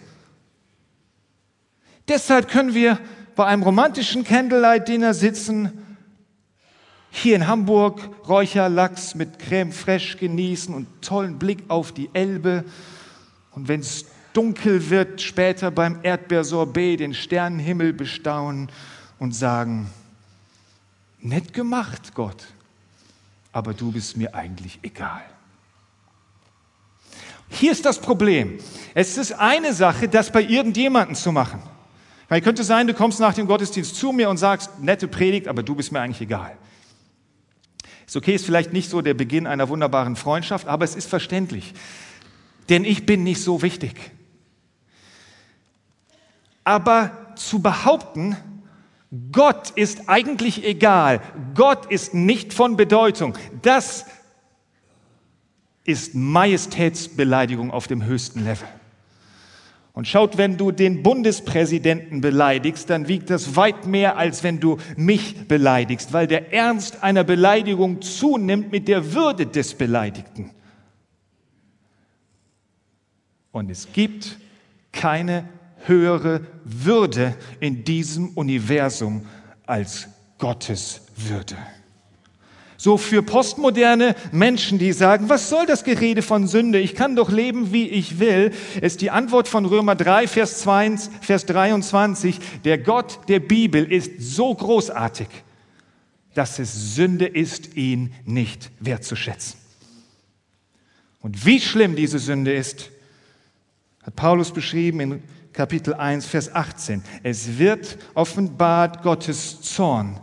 Deshalb 2.08 2.48
können 2.48 2.74
wir 2.74 2.98
bei 3.36 3.46
einem 3.46 3.62
romantischen 3.62 4.24
Candlelight-Dinner 4.24 5.14
sitzen, 5.14 5.84
hier 7.10 7.36
in 7.36 7.46
Hamburg 7.46 8.00
Räucherlachs 8.28 9.14
mit 9.14 9.38
Creme 9.38 9.72
fraiche 9.72 10.18
genießen 10.18 10.74
und 10.74 10.88
tollen 11.00 11.38
Blick 11.38 11.64
auf 11.68 11.92
die 11.92 12.10
Elbe. 12.12 12.64
Und 13.52 13.68
wenn 13.68 13.80
es 13.80 14.06
dunkel 14.32 14.90
wird, 14.90 15.22
später 15.22 15.70
beim 15.70 16.00
Erdbeersorbet 16.02 16.98
den 17.00 17.14
Sternenhimmel 17.14 17.92
bestaunen 17.92 18.70
und 19.20 19.34
sagen, 19.34 19.88
nett 21.20 21.52
gemacht, 21.52 22.12
Gott 22.14 22.48
aber 23.58 23.74
du 23.74 23.90
bist 23.90 24.16
mir 24.16 24.34
eigentlich 24.36 24.78
egal. 24.82 25.22
Hier 27.48 27.72
ist 27.72 27.84
das 27.84 27.98
Problem. 27.98 28.58
Es 28.94 29.18
ist 29.18 29.32
eine 29.32 29.74
Sache, 29.74 30.08
das 30.08 30.30
bei 30.30 30.42
irgendjemandem 30.42 31.16
zu 31.16 31.32
machen. 31.32 31.60
Weil 32.28 32.40
könnte 32.40 32.62
sein, 32.62 32.86
du 32.86 32.94
kommst 32.94 33.18
nach 33.18 33.34
dem 33.34 33.48
Gottesdienst 33.48 33.96
zu 33.96 34.12
mir 34.12 34.30
und 34.30 34.36
sagst, 34.36 34.78
nette 34.80 35.08
Predigt, 35.08 35.48
aber 35.48 35.64
du 35.64 35.74
bist 35.74 35.90
mir 35.90 36.00
eigentlich 36.00 36.20
egal. 36.20 36.56
Ist 38.06 38.16
okay, 38.16 38.34
ist 38.34 38.44
vielleicht 38.44 38.72
nicht 38.72 38.90
so 38.90 39.02
der 39.02 39.14
Beginn 39.14 39.46
einer 39.46 39.68
wunderbaren 39.68 40.14
Freundschaft, 40.14 40.68
aber 40.68 40.84
es 40.84 40.94
ist 40.94 41.08
verständlich. 41.08 41.74
Denn 42.68 42.84
ich 42.84 43.06
bin 43.06 43.24
nicht 43.24 43.42
so 43.42 43.60
wichtig. 43.62 44.12
Aber 46.62 47.34
zu 47.34 47.60
behaupten, 47.60 48.36
Gott 49.32 49.70
ist 49.70 50.08
eigentlich 50.08 50.64
egal. 50.64 51.20
Gott 51.54 51.86
ist 51.86 52.12
nicht 52.12 52.52
von 52.52 52.76
Bedeutung. 52.76 53.34
Das 53.62 54.04
ist 55.84 56.14
Majestätsbeleidigung 56.14 57.70
auf 57.70 57.86
dem 57.86 58.04
höchsten 58.04 58.44
Level. 58.44 58.68
Und 59.94 60.06
schaut, 60.06 60.36
wenn 60.36 60.58
du 60.58 60.70
den 60.70 61.02
Bundespräsidenten 61.02 62.20
beleidigst, 62.20 62.88
dann 62.90 63.08
wiegt 63.08 63.30
das 63.30 63.56
weit 63.56 63.86
mehr, 63.86 64.16
als 64.16 64.44
wenn 64.44 64.60
du 64.60 64.76
mich 64.96 65.48
beleidigst, 65.48 66.12
weil 66.12 66.26
der 66.26 66.52
Ernst 66.52 67.02
einer 67.02 67.24
Beleidigung 67.24 68.00
zunimmt 68.02 68.70
mit 68.70 68.86
der 68.86 69.14
Würde 69.14 69.46
des 69.46 69.74
Beleidigten. 69.74 70.50
Und 73.50 73.70
es 73.70 73.92
gibt 73.92 74.38
keine 74.92 75.48
höhere 75.86 76.42
Würde 76.64 77.36
in 77.60 77.84
diesem 77.84 78.30
Universum 78.30 79.26
als 79.66 80.08
Gottes 80.38 81.02
Würde. 81.16 81.56
So 82.80 82.96
für 82.96 83.22
postmoderne 83.24 84.14
Menschen, 84.30 84.78
die 84.78 84.92
sagen, 84.92 85.28
was 85.28 85.48
soll 85.48 85.66
das 85.66 85.82
Gerede 85.82 86.22
von 86.22 86.46
Sünde? 86.46 86.78
Ich 86.78 86.94
kann 86.94 87.16
doch 87.16 87.28
leben, 87.28 87.72
wie 87.72 87.88
ich 87.88 88.20
will, 88.20 88.52
ist 88.80 89.00
die 89.00 89.10
Antwort 89.10 89.48
von 89.48 89.64
Römer 89.64 89.96
3, 89.96 90.28
Vers, 90.28 90.60
2, 90.60 90.96
Vers 91.20 91.44
23, 91.46 92.38
der 92.64 92.78
Gott 92.78 93.18
der 93.26 93.40
Bibel 93.40 93.84
ist 93.90 94.20
so 94.20 94.54
großartig, 94.54 95.26
dass 96.34 96.60
es 96.60 96.94
Sünde 96.94 97.26
ist, 97.26 97.76
ihn 97.76 98.14
nicht 98.24 98.70
wertzuschätzen. 98.78 99.58
Und 101.20 101.44
wie 101.44 101.60
schlimm 101.60 101.96
diese 101.96 102.20
Sünde 102.20 102.54
ist, 102.54 102.90
hat 104.04 104.14
Paulus 104.14 104.52
beschrieben 104.52 105.00
in 105.00 105.22
Kapitel 105.52 105.94
1, 105.94 106.26
Vers 106.26 106.54
18. 106.54 107.02
Es 107.22 107.58
wird 107.58 107.98
offenbart 108.14 109.02
Gottes 109.02 109.60
Zorn 109.60 110.20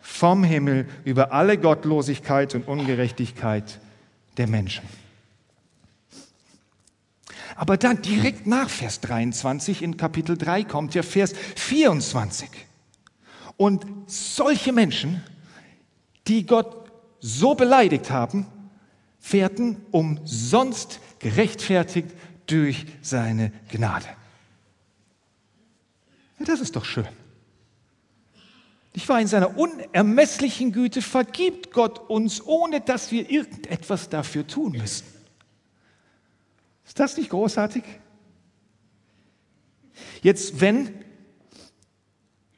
vom 0.00 0.44
Himmel 0.44 0.88
über 1.04 1.32
alle 1.32 1.58
Gottlosigkeit 1.58 2.54
und 2.54 2.66
Ungerechtigkeit 2.66 3.78
der 4.36 4.46
Menschen. 4.46 4.84
Aber 7.56 7.76
dann 7.76 8.02
direkt 8.02 8.46
nach 8.46 8.70
Vers 8.70 9.00
23 9.00 9.82
in 9.82 9.96
Kapitel 9.96 10.38
3 10.38 10.64
kommt 10.64 10.94
ja 10.94 11.02
Vers 11.02 11.34
24. 11.56 12.48
Und 13.56 13.84
solche 14.06 14.72
Menschen, 14.72 15.24
die 16.28 16.46
Gott 16.46 16.90
so 17.20 17.54
beleidigt 17.56 18.10
haben, 18.10 18.46
werden 19.30 19.78
umsonst 19.90 21.00
gerechtfertigt 21.18 22.10
durch 22.46 22.86
seine 23.02 23.52
Gnade. 23.70 24.06
Ja, 26.38 26.44
das 26.44 26.60
ist 26.60 26.76
doch 26.76 26.84
schön. 26.84 27.08
Ich 28.94 29.08
war 29.08 29.20
in 29.20 29.26
seiner 29.26 29.56
unermesslichen 29.56 30.72
Güte, 30.72 31.02
vergibt 31.02 31.72
Gott 31.72 32.10
uns, 32.10 32.44
ohne 32.44 32.80
dass 32.80 33.12
wir 33.12 33.30
irgendetwas 33.30 34.08
dafür 34.08 34.46
tun 34.46 34.72
müssen. 34.72 35.06
Ist 36.86 36.98
das 36.98 37.16
nicht 37.16 37.30
großartig? 37.30 37.84
Jetzt, 40.22 40.60
wenn 40.60 41.04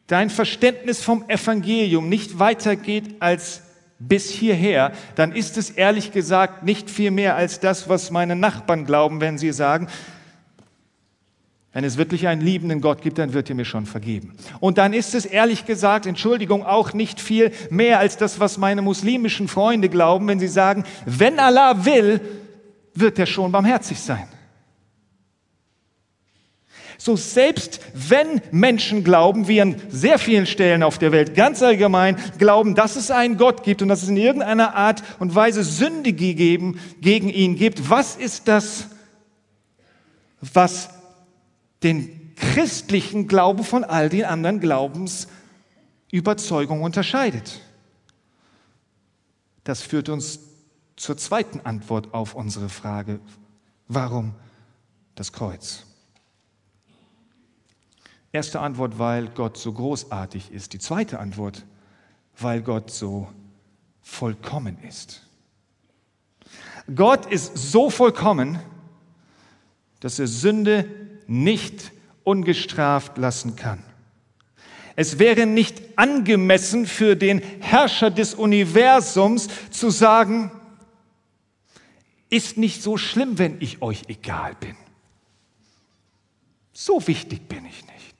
dein 0.07 0.31
Verständnis 0.31 1.03
vom 1.03 1.29
Evangelium 1.29 2.09
nicht 2.09 2.39
weitergeht 2.39 3.17
als 3.21 3.63
bis 3.99 4.31
hierher, 4.31 4.93
dann 5.15 5.33
ist 5.33 5.59
es 5.59 5.71
ehrlich 5.71 6.11
gesagt 6.11 6.63
nicht 6.63 6.91
viel 6.91 7.11
mehr 7.11 7.37
als 7.37 7.61
das, 7.61 7.89
was 7.89 8.11
meine 8.11 8.35
Nachbarn 8.35 8.87
glauben, 8.87 9.21
wenn 9.21 9.37
sie 9.37 9.53
sagen, 9.53 9.89
wenn 11.73 11.85
es 11.85 11.97
wirklich 11.97 12.27
einen 12.27 12.41
liebenden 12.41 12.81
Gott 12.81 13.00
gibt, 13.00 13.19
dann 13.19 13.33
wird 13.33 13.49
er 13.49 13.55
mir 13.55 13.65
schon 13.65 13.87
vergeben. 13.87 14.35
Und 14.59 14.79
dann 14.79 14.93
ist 14.93 15.15
es 15.15 15.25
ehrlich 15.25 15.67
gesagt, 15.67 16.05
Entschuldigung, 16.05 16.67
auch 16.67 16.93
nicht 16.95 17.21
viel 17.21 17.53
mehr 17.71 18.00
als 18.00 18.17
das, 18.17 18.41
was 18.41 18.59
meine 18.59 18.83
muslimischen 18.83 19.47
Freunde 19.47 19.89
glauben, 19.89 20.27
wenn 20.27 20.41
sie 20.41 20.49
sagen, 20.49 20.85
wenn 21.07 21.39
Allah 21.39 21.85
will, 21.85 22.21
wird 22.95 23.21
er 23.21 23.27
schon 23.27 23.53
barmherzig 23.53 24.00
sein. 24.00 24.27
So 26.99 27.17
selbst 27.17 27.81
wenn 27.95 28.43
Menschen 28.50 29.05
glauben, 29.05 29.49
wie 29.49 29.62
an 29.62 29.77
sehr 29.89 30.19
vielen 30.19 30.45
Stellen 30.47 30.83
auf 30.83 30.99
der 30.99 31.12
Welt 31.12 31.35
ganz 31.35 31.62
allgemein 31.62 32.17
glauben, 32.37 32.75
dass 32.75 32.97
es 32.97 33.11
einen 33.11 33.39
Gott 33.39 33.62
gibt 33.62 33.81
und 33.81 33.89
dass 33.89 34.03
es 34.03 34.11
in 34.11 34.19
irgendeiner 34.19 34.75
Art 34.75 35.03
und 35.19 35.35
Weise 35.35 35.65
Sünde 35.65 36.12
gegeben, 36.12 36.79
gegen 37.00 37.31
ihn 37.31 37.57
gibt, 37.57 37.89
was 37.89 38.17
ist 38.17 38.49
das, 38.49 38.89
was 40.43 40.91
den 41.83 42.35
christlichen 42.37 43.29
Glauben 43.29 43.65
von 43.65 43.85
all 43.85 44.09
den 44.09 44.25
anderen 44.25 44.61
Glaubensüberzeugungen 44.61 46.83
unterscheidet. 46.83 47.61
Das 49.65 49.83
führt 49.83 50.09
uns 50.09 50.41
zur 50.97 51.17
zweiten 51.17 51.61
Antwort 51.61 52.15
auf 52.15 52.35
unsere 52.35 52.69
Frage, 52.69 53.21
warum 53.89 54.35
das 55.15 55.33
Kreuz? 55.33 55.85
Erste 58.33 58.61
Antwort, 58.61 58.99
weil 58.99 59.29
Gott 59.29 59.57
so 59.57 59.73
großartig 59.73 60.53
ist. 60.53 60.73
Die 60.73 60.79
zweite 60.79 61.19
Antwort, 61.19 61.65
weil 62.39 62.63
Gott 62.63 62.91
so 62.91 63.29
vollkommen 64.03 64.79
ist. 64.85 65.27
Gott 66.95 67.27
ist 67.27 67.57
so 67.57 67.91
vollkommen, 67.91 68.59
dass 70.01 70.19
er 70.19 70.27
Sünde 70.27 70.89
nicht 71.31 71.93
ungestraft 72.25 73.17
lassen 73.17 73.55
kann. 73.55 73.85
Es 74.97 75.21
wäre 75.21 75.47
nicht 75.47 75.81
angemessen 75.97 76.87
für 76.87 77.15
den 77.15 77.41
Herrscher 77.61 78.11
des 78.11 78.35
Universums 78.35 79.49
zu 79.71 79.91
sagen, 79.91 80.51
ist 82.31 82.57
nicht 82.57 82.83
so 82.83 82.97
schlimm, 82.97 83.39
wenn 83.39 83.57
ich 83.61 83.81
euch 83.81 84.03
egal 84.09 84.57
bin. 84.59 84.77
So 86.73 87.07
wichtig 87.07 87.49
bin 87.49 87.65
ich 87.65 87.85
nicht. 87.87 88.15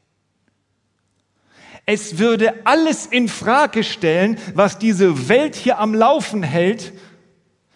Es 1.87 2.19
würde 2.19 2.65
alles 2.65 3.07
in 3.07 3.29
Frage 3.29 3.83
stellen, 3.83 4.39
was 4.55 4.79
diese 4.79 5.29
Welt 5.29 5.57
hier 5.57 5.81
am 5.81 5.95
Laufen 5.95 6.45
hält, 6.45 6.93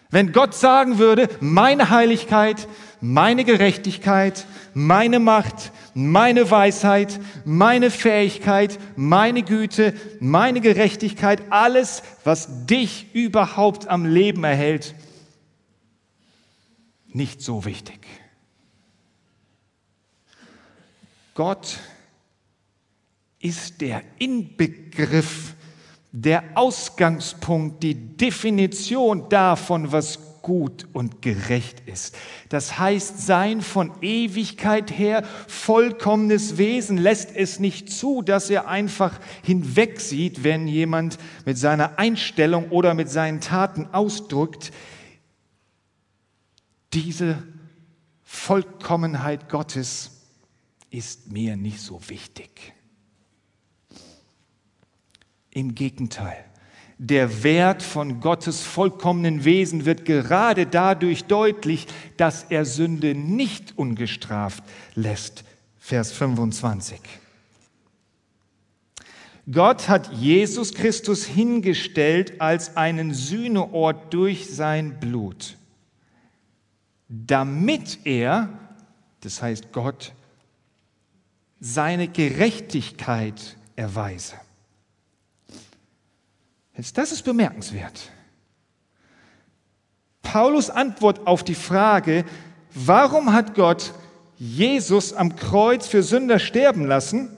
wenn 0.09 0.31
Gott 0.31 0.55
sagen 0.55 0.97
würde, 0.97 1.27
meine 1.41 1.89
Heiligkeit, 1.89 2.69
meine 3.01 3.43
Gerechtigkeit, 3.43 4.45
meine 4.73 5.19
Macht, 5.19 5.71
meine 5.93 6.49
Weisheit, 6.49 7.19
meine 7.45 7.91
Fähigkeit, 7.91 8.79
meine 8.95 9.43
Güte, 9.43 9.93
meine 10.19 10.61
Gerechtigkeit, 10.61 11.41
alles, 11.51 12.03
was 12.23 12.65
dich 12.65 13.13
überhaupt 13.13 13.87
am 13.87 14.05
Leben 14.05 14.43
erhält, 14.43 14.95
nicht 17.07 17.41
so 17.41 17.65
wichtig. 17.65 17.99
Gott 21.33 21.79
ist 23.39 23.81
der 23.81 24.01
Inbegriff, 24.17 25.53
der 26.11 26.43
Ausgangspunkt, 26.55 27.83
die 27.83 27.93
Definition 27.93 29.27
davon, 29.27 29.91
was 29.91 30.24
gut 30.45 30.87
und 30.93 31.23
gerecht 31.23 31.81
ist. 31.87 32.15
Das 32.49 32.77
heißt, 32.77 33.25
sein 33.25 33.63
von 33.63 33.91
Ewigkeit 34.03 34.95
her 34.95 35.23
vollkommenes 35.47 36.59
Wesen 36.59 36.99
lässt 36.99 37.35
es 37.35 37.59
nicht 37.59 37.91
zu, 37.91 38.21
dass 38.21 38.51
er 38.51 38.67
einfach 38.67 39.19
hinwegsieht, 39.41 40.43
wenn 40.43 40.67
jemand 40.67 41.17
mit 41.45 41.57
seiner 41.57 41.97
Einstellung 41.97 42.69
oder 42.69 42.93
mit 42.93 43.09
seinen 43.09 43.41
Taten 43.41 43.87
ausdrückt, 43.91 44.71
diese 46.93 47.41
Vollkommenheit 48.21 49.49
Gottes 49.49 50.11
ist 50.91 51.31
mir 51.31 51.57
nicht 51.57 51.79
so 51.79 51.99
wichtig. 52.07 52.71
Im 55.49 55.73
Gegenteil. 55.73 56.45
Der 56.97 57.43
Wert 57.43 57.83
von 57.83 58.21
Gottes 58.21 58.61
vollkommenen 58.61 59.43
Wesen 59.43 59.85
wird 59.85 60.05
gerade 60.05 60.65
dadurch 60.65 61.25
deutlich, 61.25 61.87
dass 62.15 62.45
er 62.49 62.63
Sünde 62.63 63.13
nicht 63.15 63.77
ungestraft 63.77 64.63
lässt. 64.95 65.43
Vers 65.77 66.13
25. 66.13 66.99
Gott 69.51 69.89
hat 69.89 70.11
Jesus 70.13 70.73
Christus 70.73 71.25
hingestellt 71.25 72.41
als 72.41 72.77
einen 72.77 73.13
Sühneort 73.13 74.11
durch 74.13 74.49
sein 74.49 74.99
Blut, 74.99 75.57
damit 77.09 77.99
er, 78.05 78.49
das 79.21 79.41
heißt 79.41 79.71
Gott, 79.71 80.13
seine 81.59 82.07
Gerechtigkeit 82.07 83.57
erweise. 83.75 84.35
Jetzt, 86.77 86.97
das 86.97 87.11
ist 87.11 87.23
bemerkenswert. 87.23 88.11
Paulus 90.21 90.69
Antwort 90.69 91.27
auf 91.27 91.43
die 91.43 91.55
Frage, 91.55 92.25
warum 92.73 93.31
hat 93.31 93.55
Gott 93.55 93.93
Jesus 94.37 95.13
am 95.13 95.35
Kreuz 95.35 95.87
für 95.87 96.03
Sünder 96.03 96.39
sterben 96.39 96.85
lassen, 96.85 97.37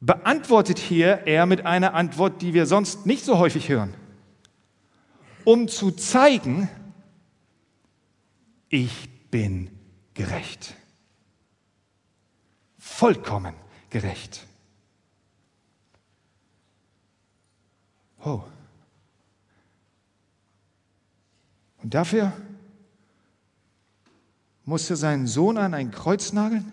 beantwortet 0.00 0.78
hier 0.78 1.22
er 1.26 1.44
mit 1.44 1.66
einer 1.66 1.94
Antwort, 1.94 2.40
die 2.40 2.54
wir 2.54 2.66
sonst 2.66 3.04
nicht 3.04 3.24
so 3.24 3.38
häufig 3.38 3.68
hören. 3.68 3.94
Um 5.44 5.68
zu 5.68 5.90
zeigen, 5.90 6.68
ich 8.68 9.08
bin 9.30 9.70
gerecht. 10.14 10.74
Vollkommen 12.78 13.54
gerecht. 13.90 14.47
Oh. 18.28 18.44
Und 21.82 21.94
dafür 21.94 22.32
musste 24.64 24.96
seinen 24.96 25.26
Sohn 25.26 25.56
an 25.56 25.72
ein 25.72 25.90
Kreuz 25.90 26.34
nageln? 26.34 26.70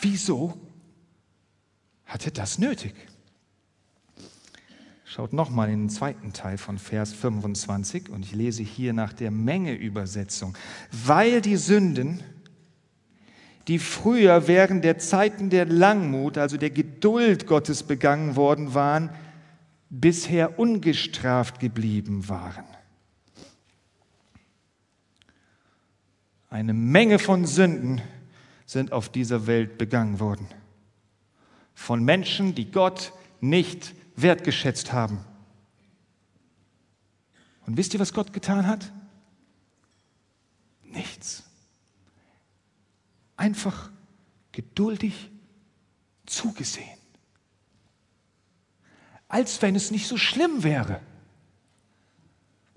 Wieso 0.00 0.58
hat 2.06 2.24
er 2.24 2.32
das 2.32 2.58
nötig? 2.58 2.94
Schaut 5.04 5.32
nochmal 5.32 5.70
in 5.70 5.82
den 5.82 5.90
zweiten 5.90 6.32
Teil 6.32 6.58
von 6.58 6.78
Vers 6.78 7.12
25 7.12 8.08
und 8.08 8.24
ich 8.24 8.32
lese 8.32 8.64
hier 8.64 8.92
nach 8.94 9.12
der 9.12 9.30
Menge 9.30 9.74
Übersetzung. 9.74 10.56
Weil 10.90 11.40
die 11.40 11.56
Sünden 11.56 12.24
die 13.68 13.78
früher 13.78 14.48
während 14.48 14.84
der 14.84 14.98
Zeiten 14.98 15.50
der 15.50 15.66
Langmut, 15.66 16.38
also 16.38 16.56
der 16.56 16.70
Geduld 16.70 17.46
Gottes 17.46 17.82
begangen 17.82 18.36
worden 18.36 18.74
waren, 18.74 19.10
bisher 19.88 20.58
ungestraft 20.58 21.60
geblieben 21.60 22.28
waren. 22.28 22.64
Eine 26.50 26.74
Menge 26.74 27.18
von 27.18 27.46
Sünden 27.46 28.02
sind 28.66 28.92
auf 28.92 29.08
dieser 29.08 29.46
Welt 29.46 29.78
begangen 29.78 30.18
worden. 30.18 30.48
Von 31.74 32.04
Menschen, 32.04 32.54
die 32.54 32.70
Gott 32.70 33.12
nicht 33.40 33.94
wertgeschätzt 34.16 34.92
haben. 34.92 35.24
Und 37.66 37.76
wisst 37.76 37.94
ihr, 37.94 38.00
was 38.00 38.12
Gott 38.12 38.32
getan 38.32 38.66
hat? 38.66 38.92
Nichts 40.84 41.44
einfach 43.36 43.90
geduldig 44.52 45.30
zugesehen. 46.26 46.98
Als 49.28 49.62
wenn 49.62 49.74
es 49.74 49.90
nicht 49.90 50.06
so 50.06 50.16
schlimm 50.16 50.62
wäre. 50.62 51.00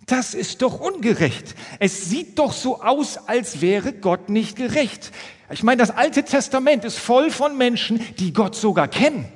Das 0.05 0.33
ist 0.33 0.61
doch 0.61 0.79
ungerecht. 0.79 1.55
Es 1.79 2.09
sieht 2.09 2.37
doch 2.37 2.53
so 2.53 2.81
aus, 2.81 3.17
als 3.17 3.61
wäre 3.61 3.91
Gott 3.91 4.29
nicht 4.29 4.55
gerecht. 4.55 5.11
Ich 5.49 5.63
meine, 5.63 5.79
das 5.79 5.91
Alte 5.91 6.23
Testament 6.23 6.85
ist 6.85 6.97
voll 6.97 7.31
von 7.31 7.57
Menschen, 7.57 7.99
die 8.17 8.31
Gott 8.31 8.55
sogar 8.55 8.87
kennen 8.87 9.31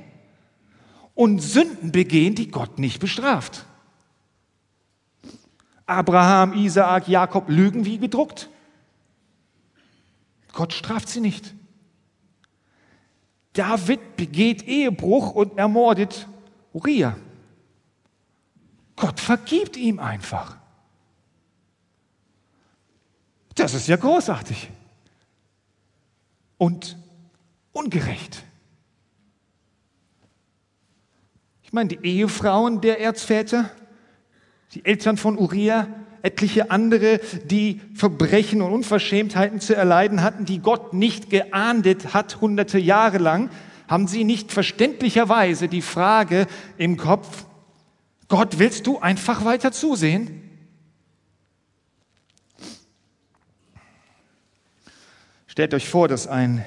und 1.15 1.39
Sünden 1.39 1.91
begehen, 1.91 2.35
die 2.35 2.49
Gott 2.49 2.79
nicht 2.79 2.99
bestraft. 2.99 3.65
Abraham, 5.85 6.53
Isaak, 6.53 7.07
Jakob 7.07 7.49
lügen 7.49 7.83
wie 7.83 7.97
gedruckt. 7.97 8.49
Gott 10.53 10.73
straft 10.73 11.09
sie 11.09 11.21
nicht. 11.21 11.53
David 13.53 14.15
begeht 14.15 14.63
Ehebruch 14.63 15.31
und 15.31 15.57
ermordet 15.57 16.27
Uriah. 16.73 17.17
Gott 18.95 19.19
vergibt 19.19 19.77
ihm 19.77 19.99
einfach. 19.99 20.57
Das 23.55 23.73
ist 23.73 23.87
ja 23.87 23.95
großartig 23.95 24.69
und 26.57 26.97
ungerecht. 27.71 28.43
Ich 31.63 31.73
meine, 31.73 31.89
die 31.89 31.99
Ehefrauen 32.03 32.81
der 32.81 32.99
Erzväter, 32.99 33.69
die 34.73 34.85
Eltern 34.85 35.17
von 35.17 35.37
Uriah, 35.37 35.87
etliche 36.21 36.71
andere, 36.71 37.19
die 37.45 37.81
Verbrechen 37.93 38.61
und 38.61 38.71
Unverschämtheiten 38.71 39.59
zu 39.59 39.75
erleiden 39.75 40.21
hatten, 40.21 40.45
die 40.45 40.59
Gott 40.59 40.93
nicht 40.93 41.29
geahndet 41.29 42.13
hat, 42.13 42.41
hunderte 42.41 42.79
Jahre 42.79 43.17
lang, 43.17 43.49
haben 43.87 44.07
sie 44.07 44.23
nicht 44.23 44.51
verständlicherweise 44.51 45.67
die 45.67 45.81
Frage 45.81 46.47
im 46.77 46.97
Kopf, 46.97 47.45
Gott, 48.27 48.59
willst 48.59 48.85
du 48.85 48.99
einfach 48.99 49.43
weiter 49.43 49.71
zusehen? 49.71 50.43
Stellt 55.47 55.73
euch 55.73 55.89
vor, 55.89 56.07
dass 56.07 56.27
ein 56.27 56.63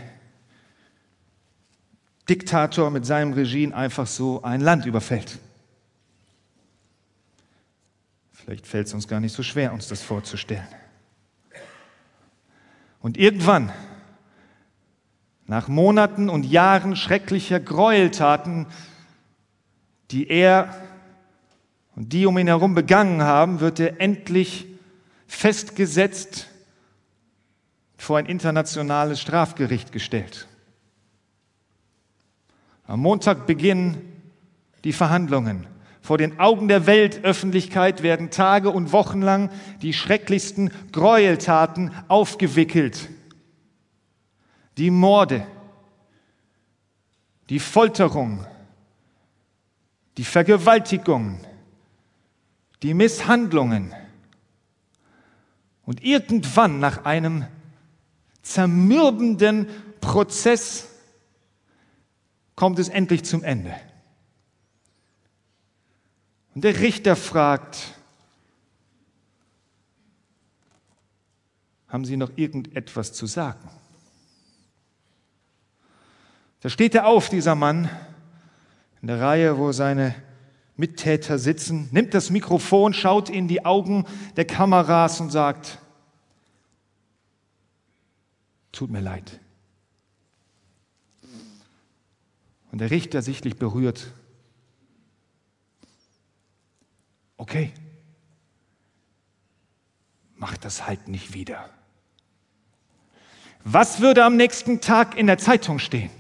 Diktator 2.29 2.91
mit 2.91 3.07
seinem 3.07 3.33
Regime 3.33 3.75
einfach 3.75 4.09
so 4.09 4.43
ein 4.43 4.61
Land 4.61 4.87
überfällt. 4.87 5.39
Vielleicht 8.53 8.67
fällt 8.67 8.87
es 8.87 8.93
uns 8.93 9.09
gar 9.09 9.19
nicht 9.19 9.35
so 9.35 9.43
schwer, 9.43 9.73
uns 9.73 9.89
das 9.89 10.03
vorzustellen. 10.03 10.69
Und 13.01 13.17
irgendwann, 13.17 13.73
nach 15.47 15.69
Monaten 15.69 16.29
und 16.29 16.45
Jahren 16.45 16.95
schrecklicher 16.95 17.61
Gräueltaten, 17.61 18.67
die 20.11 20.29
er 20.29 20.69
und 21.97 22.13
die 22.13 22.27
um 22.27 22.37
ihn 22.37 22.47
herum 22.47 22.75
begangen 22.75 23.23
haben, 23.23 23.61
wird 23.61 23.81
er 23.81 24.03
endlich 24.03 24.67
festgesetzt 25.27 26.51
vor 27.97 28.19
ein 28.19 28.27
internationales 28.27 29.19
Strafgericht 29.19 29.93
gestellt. 29.93 30.47
Am 32.87 33.01
Montag 33.01 33.47
beginnen 33.47 33.97
die 34.85 34.93
Verhandlungen. 34.93 35.72
Vor 36.03 36.19
den 36.19 36.41
Augen 36.41 36.67
der 36.67 36.87
Weltöffentlichkeit 36.87 38.03
werden 38.03 38.31
Tage 38.31 38.71
und 38.71 38.91
Wochen 38.93 39.23
lang 39.23 39.51
die 39.83 39.93
schrecklichsten 39.93 40.73
Gräueltaten 40.91 41.93
aufgewickelt. 42.09 43.09
Die 44.79 44.91
Morde, 44.91 45.47
die 47.49 47.61
Folterung, 47.61 48.45
die 50.17 50.25
Vergewaltigung, 50.25 51.39
die 52.83 52.95
Misshandlungen. 52.95 53.95
Und 55.85 56.03
irgendwann 56.03 56.81
nach 56.81 57.05
einem 57.05 57.47
zermürbenden 58.43 59.69
Prozess 60.01 60.89
kommt 62.57 62.81
es 62.81 62.89
endlich 62.89 63.25
zum 63.25 63.45
Ende. 63.45 63.73
Und 66.55 66.65
der 66.65 66.79
Richter 66.81 67.17
fragt, 67.17 67.95
haben 71.89 72.05
Sie 72.05 72.17
noch 72.17 72.31
irgendetwas 72.37 73.13
zu 73.13 73.27
sagen? 73.27 73.69
Da 76.61 76.69
steht 76.69 76.95
er 76.95 77.07
auf, 77.07 77.29
dieser 77.29 77.55
Mann, 77.55 77.91
in 79.01 79.09
der 79.09 79.21
Reihe, 79.21 79.59
wo 79.59 79.73
seine 79.73 80.15
Mittäter 80.77 81.39
sitzen, 81.39 81.89
nimmt 81.91 82.15
das 82.15 82.31
Mikrofon, 82.31 82.95
schaut 82.95 83.29
in 83.29 83.49
die 83.49 83.65
Augen 83.65 84.07
der 84.37 84.47
Kameras 84.47 85.21
und 85.21 85.31
sagt, 85.31 85.79
tut 88.71 88.91
mir 88.91 89.01
leid. 89.01 89.41
Und 92.71 92.81
der 92.81 92.91
Richter 92.91 93.21
sichtlich 93.21 93.57
berührt, 93.57 94.13
okay, 97.43 97.73
mach 100.37 100.57
das 100.57 100.87
halt 100.87 101.09
nicht 101.09 101.35
wieder. 101.35 101.69
Was 103.65 104.01
würde 104.01 104.25
am 104.25 104.37
nächsten 104.37 104.81
Tag 104.81 105.17
in 105.17 105.27
der 105.27 105.39
Zeitung 105.39 105.81
stehen? 105.81 106.11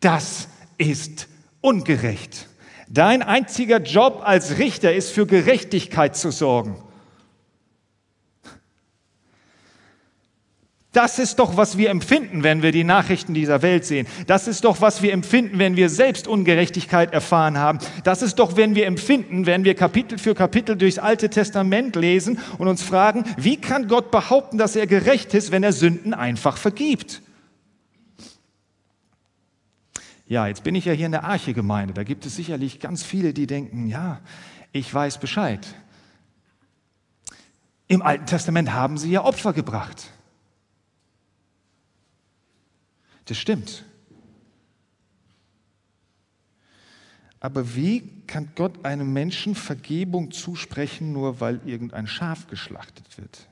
Das 0.00 0.48
ist 0.76 1.28
ungerecht. 1.60 2.48
Dein 2.88 3.22
einziger 3.22 3.80
Job 3.80 4.22
als 4.24 4.58
Richter 4.58 4.92
ist 4.92 5.12
für 5.12 5.26
Gerechtigkeit 5.26 6.16
zu 6.16 6.32
sorgen. 6.32 6.76
Das 10.92 11.20
ist 11.20 11.38
doch, 11.38 11.56
was 11.56 11.78
wir 11.78 11.88
empfinden, 11.90 12.42
wenn 12.42 12.62
wir 12.62 12.72
die 12.72 12.82
Nachrichten 12.82 13.32
dieser 13.32 13.62
Welt 13.62 13.84
sehen. 13.84 14.08
Das 14.26 14.48
ist 14.48 14.64
doch, 14.64 14.80
was 14.80 15.02
wir 15.02 15.12
empfinden, 15.12 15.60
wenn 15.60 15.76
wir 15.76 15.88
selbst 15.88 16.26
Ungerechtigkeit 16.26 17.12
erfahren 17.12 17.58
haben. 17.58 17.78
Das 18.02 18.22
ist 18.22 18.40
doch, 18.40 18.56
wenn 18.56 18.74
wir 18.74 18.86
empfinden, 18.86 19.46
wenn 19.46 19.62
wir 19.62 19.76
Kapitel 19.76 20.18
für 20.18 20.34
Kapitel 20.34 20.76
durchs 20.76 20.98
Alte 20.98 21.30
Testament 21.30 21.94
lesen 21.94 22.40
und 22.58 22.66
uns 22.66 22.82
fragen, 22.82 23.24
wie 23.36 23.56
kann 23.56 23.86
Gott 23.86 24.10
behaupten, 24.10 24.58
dass 24.58 24.74
er 24.74 24.88
gerecht 24.88 25.32
ist, 25.32 25.52
wenn 25.52 25.62
er 25.62 25.72
Sünden 25.72 26.12
einfach 26.12 26.56
vergibt? 26.56 27.22
Ja, 30.26 30.48
jetzt 30.48 30.64
bin 30.64 30.74
ich 30.74 30.86
ja 30.86 30.92
hier 30.92 31.06
in 31.06 31.12
der 31.12 31.24
Arche-Gemeinde. 31.24 31.94
Da 31.94 32.02
gibt 32.02 32.26
es 32.26 32.34
sicherlich 32.34 32.80
ganz 32.80 33.04
viele, 33.04 33.32
die 33.32 33.46
denken, 33.46 33.86
ja, 33.86 34.20
ich 34.72 34.92
weiß 34.92 35.18
Bescheid. 35.18 35.66
Im 37.86 38.02
Alten 38.02 38.26
Testament 38.26 38.72
haben 38.72 38.98
sie 38.98 39.10
ja 39.10 39.24
Opfer 39.24 39.52
gebracht. 39.52 40.10
Das 43.30 43.38
stimmt. 43.38 43.84
Aber 47.38 47.76
wie 47.76 48.24
kann 48.26 48.50
Gott 48.56 48.84
einem 48.84 49.12
Menschen 49.12 49.54
Vergebung 49.54 50.32
zusprechen, 50.32 51.12
nur 51.12 51.38
weil 51.38 51.60
irgendein 51.64 52.08
Schaf 52.08 52.48
geschlachtet 52.48 53.18
wird? 53.18 53.48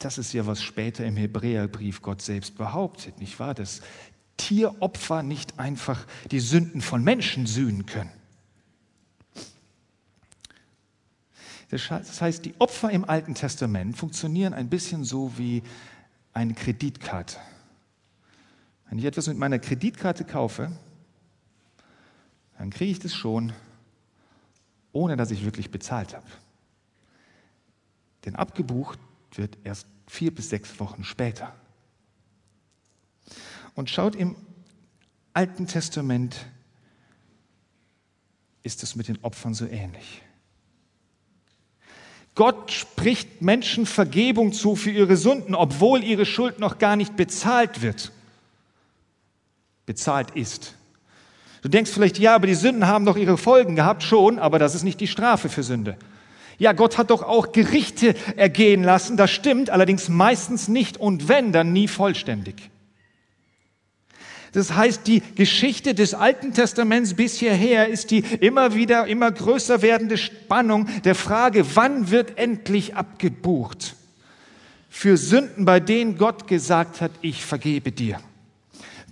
Das 0.00 0.18
ist 0.18 0.32
ja, 0.32 0.46
was 0.46 0.64
später 0.64 1.04
im 1.04 1.16
Hebräerbrief 1.16 2.02
Gott 2.02 2.22
selbst 2.22 2.58
behauptet, 2.58 3.20
nicht 3.20 3.38
wahr? 3.38 3.54
Dass 3.54 3.82
Tieropfer 4.36 5.22
nicht 5.22 5.60
einfach 5.60 6.08
die 6.32 6.40
Sünden 6.40 6.80
von 6.80 7.04
Menschen 7.04 7.46
sühnen 7.46 7.86
können. 7.86 8.19
Das 11.70 12.20
heißt, 12.20 12.44
die 12.44 12.54
Opfer 12.58 12.90
im 12.90 13.04
Alten 13.04 13.34
Testament 13.34 13.96
funktionieren 13.96 14.54
ein 14.54 14.68
bisschen 14.68 15.04
so 15.04 15.38
wie 15.38 15.62
eine 16.32 16.54
Kreditkarte. 16.54 17.36
Wenn 18.88 18.98
ich 18.98 19.04
etwas 19.04 19.28
mit 19.28 19.38
meiner 19.38 19.60
Kreditkarte 19.60 20.24
kaufe, 20.24 20.72
dann 22.58 22.70
kriege 22.70 22.90
ich 22.90 22.98
das 22.98 23.14
schon, 23.14 23.52
ohne 24.92 25.16
dass 25.16 25.30
ich 25.30 25.44
wirklich 25.44 25.70
bezahlt 25.70 26.14
habe. 26.14 26.26
Denn 28.24 28.34
abgebucht 28.34 28.98
wird 29.32 29.56
erst 29.62 29.86
vier 30.08 30.34
bis 30.34 30.50
sechs 30.50 30.80
Wochen 30.80 31.04
später. 31.04 31.54
Und 33.76 33.88
schaut 33.88 34.16
im 34.16 34.34
Alten 35.32 35.68
Testament 35.68 36.46
ist 38.64 38.82
es 38.82 38.96
mit 38.96 39.06
den 39.06 39.22
Opfern 39.22 39.54
so 39.54 39.66
ähnlich. 39.66 40.22
Gott 42.34 42.70
spricht 42.70 43.42
Menschen 43.42 43.86
Vergebung 43.86 44.52
zu 44.52 44.76
für 44.76 44.90
ihre 44.90 45.16
Sünden, 45.16 45.54
obwohl 45.54 46.04
ihre 46.04 46.24
Schuld 46.24 46.58
noch 46.58 46.78
gar 46.78 46.96
nicht 46.96 47.16
bezahlt 47.16 47.82
wird. 47.82 48.12
Bezahlt 49.86 50.30
ist. 50.32 50.74
Du 51.62 51.68
denkst 51.68 51.90
vielleicht, 51.90 52.18
ja, 52.18 52.34
aber 52.34 52.46
die 52.46 52.54
Sünden 52.54 52.86
haben 52.86 53.04
doch 53.04 53.16
ihre 53.16 53.36
Folgen 53.36 53.76
gehabt, 53.76 54.02
schon, 54.02 54.38
aber 54.38 54.58
das 54.58 54.74
ist 54.74 54.82
nicht 54.82 55.00
die 55.00 55.08
Strafe 55.08 55.48
für 55.48 55.62
Sünde. 55.62 55.96
Ja, 56.58 56.72
Gott 56.72 56.98
hat 56.98 57.10
doch 57.10 57.22
auch 57.22 57.52
Gerichte 57.52 58.14
ergehen 58.36 58.82
lassen, 58.82 59.16
das 59.16 59.30
stimmt, 59.30 59.70
allerdings 59.70 60.08
meistens 60.08 60.68
nicht 60.68 60.98
und 60.98 61.28
wenn, 61.28 61.52
dann 61.52 61.72
nie 61.72 61.88
vollständig. 61.88 62.69
Das 64.52 64.74
heißt, 64.74 65.06
die 65.06 65.20
Geschichte 65.36 65.94
des 65.94 66.14
Alten 66.14 66.52
Testaments 66.52 67.14
bis 67.14 67.38
hierher 67.38 67.88
ist 67.88 68.10
die 68.10 68.20
immer 68.40 68.74
wieder, 68.74 69.06
immer 69.06 69.30
größer 69.30 69.82
werdende 69.82 70.16
Spannung 70.16 70.88
der 71.04 71.14
Frage, 71.14 71.64
wann 71.74 72.10
wird 72.10 72.36
endlich 72.36 72.96
abgebucht 72.96 73.94
für 74.88 75.16
Sünden, 75.16 75.64
bei 75.64 75.78
denen 75.78 76.18
Gott 76.18 76.48
gesagt 76.48 77.00
hat, 77.00 77.12
ich 77.22 77.44
vergebe 77.44 77.92
dir. 77.92 78.20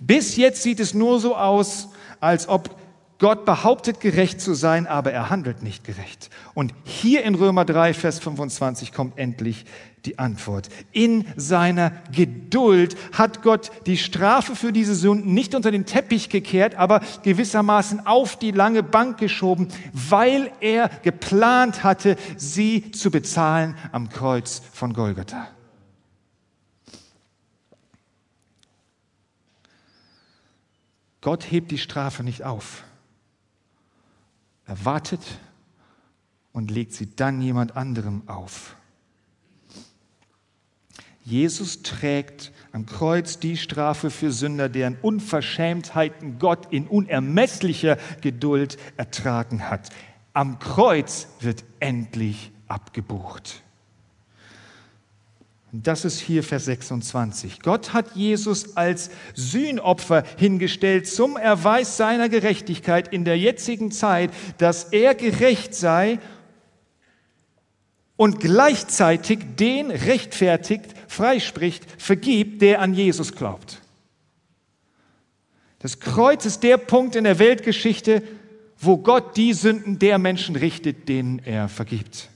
Bis 0.01 0.35
jetzt 0.35 0.61
sieht 0.63 0.79
es 0.79 0.93
nur 0.93 1.19
so 1.19 1.35
aus, 1.35 1.89
als 2.19 2.47
ob 2.47 2.78
Gott 3.19 3.43
behauptet 3.45 3.99
gerecht 3.99 4.39
zu 4.39 4.53
sein, 4.53 4.87
aber 4.87 5.11
er 5.11 5.29
handelt 5.29 5.61
nicht 5.61 5.83
gerecht. 5.83 6.29
Und 6.53 6.73
hier 6.85 7.23
in 7.23 7.35
Römer 7.35 7.65
3, 7.65 7.93
Vers 7.93 8.19
25 8.19 8.93
kommt 8.93 9.17
endlich 9.17 9.65
die 10.05 10.17
Antwort. 10.17 10.69
In 10.93 11.25
seiner 11.35 11.91
Geduld 12.15 12.95
hat 13.11 13.41
Gott 13.41 13.71
die 13.85 13.97
Strafe 13.97 14.55
für 14.55 14.71
diese 14.71 14.95
Sünden 14.95 15.33
nicht 15.33 15.53
unter 15.53 15.69
den 15.69 15.85
Teppich 15.85 16.29
gekehrt, 16.29 16.75
aber 16.75 17.01
gewissermaßen 17.23 18.07
auf 18.07 18.37
die 18.37 18.51
lange 18.51 18.83
Bank 18.83 19.17
geschoben, 19.17 19.67
weil 19.91 20.49
er 20.61 20.89
geplant 21.03 21.83
hatte, 21.83 22.15
sie 22.37 22.91
zu 22.91 23.11
bezahlen 23.11 23.75
am 23.91 24.07
Kreuz 24.07 24.61
von 24.71 24.93
Golgatha. 24.93 25.49
Gott 31.19 31.51
hebt 31.51 31.69
die 31.71 31.77
Strafe 31.77 32.23
nicht 32.23 32.45
auf. 32.45 32.85
Er 34.69 34.85
wartet 34.85 35.39
und 36.53 36.69
legt 36.69 36.93
sie 36.93 37.15
dann 37.15 37.41
jemand 37.41 37.75
anderem 37.75 38.21
auf. 38.27 38.75
Jesus 41.23 41.81
trägt 41.81 42.51
am 42.71 42.85
Kreuz 42.85 43.39
die 43.39 43.57
Strafe 43.57 44.11
für 44.11 44.31
Sünder, 44.31 44.69
deren 44.69 44.95
Unverschämtheiten 45.01 46.37
Gott 46.37 46.71
in 46.71 46.87
unermesslicher 46.87 47.97
Geduld 48.21 48.77
ertragen 48.95 49.71
hat. 49.71 49.89
Am 50.33 50.59
Kreuz 50.59 51.27
wird 51.39 51.65
endlich 51.79 52.51
abgebucht. 52.67 53.63
Das 55.71 56.03
ist 56.03 56.19
hier 56.19 56.43
Vers 56.43 56.65
26. 56.65 57.61
Gott 57.61 57.93
hat 57.93 58.15
Jesus 58.15 58.75
als 58.75 59.11
Sühnopfer 59.35 60.23
hingestellt 60.37 61.07
zum 61.07 61.37
Erweis 61.37 61.95
seiner 61.95 62.27
Gerechtigkeit 62.27 63.13
in 63.13 63.23
der 63.23 63.37
jetzigen 63.37 63.91
Zeit, 63.91 64.31
dass 64.57 64.85
er 64.85 65.13
gerecht 65.13 65.75
sei 65.75 66.17
und 68.15 68.39
gleichzeitig 68.39 69.39
den 69.57 69.91
rechtfertigt, 69.91 70.85
freispricht, 71.07 71.85
vergibt, 71.99 72.63
der 72.63 72.81
an 72.81 72.95
Jesus 72.95 73.33
glaubt. 73.33 73.79
Das 75.77 75.99
Kreuz 75.99 76.45
ist 76.45 76.63
der 76.63 76.77
Punkt 76.77 77.15
in 77.15 77.23
der 77.23 77.39
Weltgeschichte, 77.39 78.23
wo 78.77 78.97
Gott 78.97 79.37
die 79.37 79.53
Sünden 79.53 79.99
der 79.99 80.17
Menschen 80.17 80.55
richtet, 80.55 81.07
denen 81.07 81.39
er 81.45 81.69
vergibt. 81.69 82.29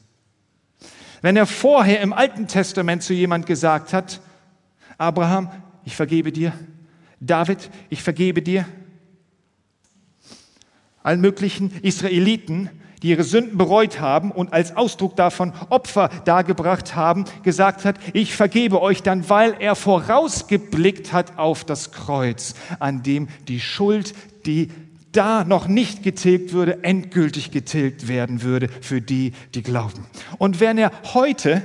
Wenn 1.23 1.38
er 1.38 1.45
vorher 1.45 2.01
im 2.01 2.12
Alten 2.12 2.49
Testament 2.49 3.01
zu 3.01 3.13
jemand 3.13 3.45
gesagt 3.45 3.93
hat, 3.93 4.19
Abraham, 4.97 5.49
ich 5.86 5.95
vergebe 5.95 6.33
dir, 6.33 6.51
David, 7.21 7.69
ich 7.89 8.03
vergebe 8.03 8.41
dir, 8.41 8.65
allen 11.01 11.21
möglichen 11.21 11.71
Israeliten, 11.81 12.69
die 13.01 13.12
ihre 13.12 13.23
Sünden 13.23 13.57
bereut 13.57 14.01
haben 14.01 14.31
und 14.31 14.51
als 14.51 14.75
Ausdruck 14.75 15.15
davon 15.15 15.53
Opfer 15.69 16.09
dargebracht 16.25 16.93
haben, 16.93 17.23
gesagt 17.41 17.86
hat, 17.86 17.95
ich 18.12 18.36
vergebe 18.36 18.81
euch 18.81 19.01
dann, 19.01 19.29
weil 19.29 19.55
er 19.59 19.75
vorausgeblickt 19.75 21.13
hat 21.13 21.38
auf 21.38 21.63
das 21.63 21.93
Kreuz, 21.93 22.53
an 22.79 23.01
dem 23.01 23.29
die 23.47 23.62
Schuld, 23.62 24.13
die 24.45 24.71
da 25.13 25.43
noch 25.43 25.67
nicht 25.67 26.04
getilgt 26.04 26.54
würde, 26.54 26.84
endgültig 26.84 27.52
getilgt 27.52 28.08
werden 28.08 28.41
würde 28.41 28.67
für 28.82 29.02
die, 29.02 29.32
die 29.56 29.63
glauben. 29.63 30.06
Und 30.38 30.60
wenn 30.60 30.78
er 30.78 30.91
heute 31.13 31.63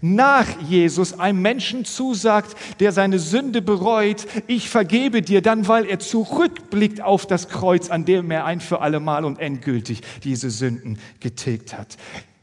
nach 0.00 0.46
Jesus 0.62 1.18
einem 1.18 1.42
Menschen 1.42 1.84
zusagt, 1.84 2.56
der 2.80 2.92
seine 2.92 3.18
Sünde 3.18 3.62
bereut, 3.62 4.26
ich 4.46 4.68
vergebe 4.68 5.22
dir 5.22 5.42
dann, 5.42 5.68
weil 5.68 5.86
er 5.86 5.98
zurückblickt 5.98 7.00
auf 7.00 7.26
das 7.26 7.48
Kreuz, 7.48 7.90
an 7.90 8.04
dem 8.04 8.30
er 8.30 8.44
ein 8.44 8.60
für 8.60 8.80
alle 8.80 9.00
Mal 9.00 9.24
und 9.24 9.38
endgültig 9.38 10.02
diese 10.24 10.50
Sünden 10.50 10.98
getilgt 11.20 11.76
hat. 11.76 11.96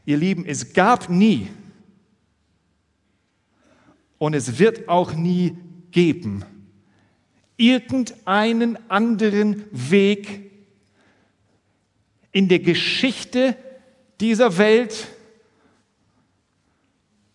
Ihr 0.06 0.16
Lieben, 0.16 0.44
es 0.46 0.72
gab 0.72 1.10
nie 1.10 1.48
und 4.18 4.34
es 4.34 4.58
wird 4.58 4.88
auch 4.88 5.14
nie 5.14 5.56
geben 5.90 6.44
irgendeinen 7.60 8.78
anderen 8.90 9.64
Weg 9.70 10.50
in 12.32 12.48
der 12.48 12.60
Geschichte 12.60 13.56
dieser 14.20 14.58
Welt, 14.58 15.08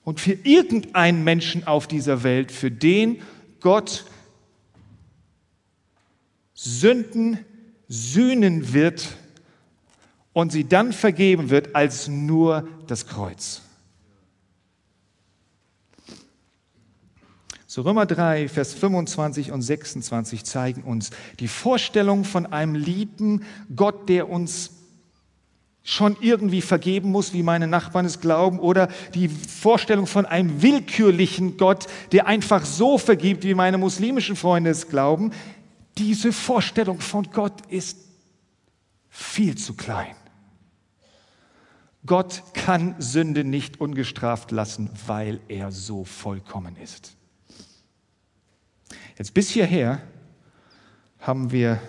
und 0.06 0.20
für 0.20 0.34
irgendeinen 0.34 1.24
Menschen 1.24 1.68
auf 1.68 1.88
dieser 1.88 2.24
Welt, 2.24 2.52
für 2.52 2.72
den 2.72 3.22
Gott 3.60 4.06
Sünden 6.54 7.40
sühnen 7.90 8.72
wird 8.72 9.18
und 10.32 10.52
sie 10.52 10.64
dann 10.64 10.94
vergeben 10.94 11.50
wird 11.50 11.76
als 11.76 12.08
nur 12.08 12.68
das 12.88 13.08
Kreuz. 13.08 13.62
So 17.76 17.82
Römer 17.82 18.06
3, 18.06 18.48
Vers 18.48 18.74
25 18.74 19.52
und 19.52 19.62
26 19.62 20.46
zeigen 20.46 20.84
uns 20.84 21.10
die 21.42 21.50
Vorstellung 21.50 22.24
von 22.24 22.46
einem 22.46 22.74
lieben 22.74 23.44
Gott, 23.76 24.08
der 24.08 24.30
uns 24.30 24.72
schon 25.84 26.16
irgendwie 26.22 26.62
vergeben 26.62 27.12
muss, 27.12 27.34
wie 27.34 27.44
meine 27.44 27.68
Nachbarn 27.68 28.06
es 28.06 28.22
glauben, 28.22 28.60
oder 28.60 28.88
die 29.14 29.28
Vorstellung 29.28 30.08
von 30.08 30.26
einem 30.26 30.62
willkürlichen 30.62 31.58
Gott, 31.58 31.88
der 32.14 32.28
einfach 32.28 32.64
so 32.64 32.98
vergibt, 32.98 33.44
wie 33.44 33.56
meine 33.56 33.78
muslimischen 33.78 34.38
Freunde 34.38 34.70
es 34.70 34.88
glauben, 34.88 35.32
diese 35.98 36.32
Vorstellung 36.32 37.02
von 37.02 37.30
Gott 37.34 37.66
ist 37.68 37.98
viel 39.10 39.58
zu 39.58 39.74
klein. 39.74 40.16
Gott 42.06 42.42
kann 42.54 42.96
Sünde 43.00 43.44
nicht 43.44 43.82
ungestraft 43.82 44.52
lassen, 44.52 44.90
weil 45.08 45.42
er 45.50 45.74
so 45.74 46.06
vollkommen 46.06 46.78
ist. 46.78 47.18
Jetzt 49.18 49.34
bis 49.34 49.50
hierher 49.50 50.02
haben 51.20 51.52
wir 51.52 51.80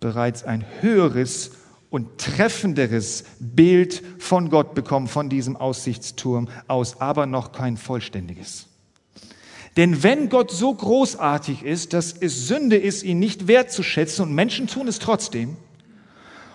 bereits 0.00 0.44
ein 0.44 0.64
höheres 0.80 1.52
und 1.90 2.18
treffenderes 2.18 3.24
Bild 3.38 4.02
von 4.18 4.48
Gott 4.48 4.74
bekommen, 4.74 5.08
von 5.08 5.28
diesem 5.28 5.56
Aussichtsturm 5.56 6.48
aus, 6.66 7.00
aber 7.00 7.26
noch 7.26 7.52
kein 7.52 7.76
vollständiges. 7.76 8.66
Denn 9.76 10.02
wenn 10.02 10.28
Gott 10.28 10.50
so 10.50 10.72
großartig 10.74 11.64
ist, 11.64 11.92
dass 11.92 12.12
es 12.12 12.46
Sünde 12.46 12.76
ist, 12.76 13.02
ihn 13.02 13.18
nicht 13.18 13.46
wertzuschätzen 13.46 14.26
und 14.26 14.34
Menschen 14.34 14.66
tun 14.66 14.88
es 14.88 14.98
trotzdem, 14.98 15.56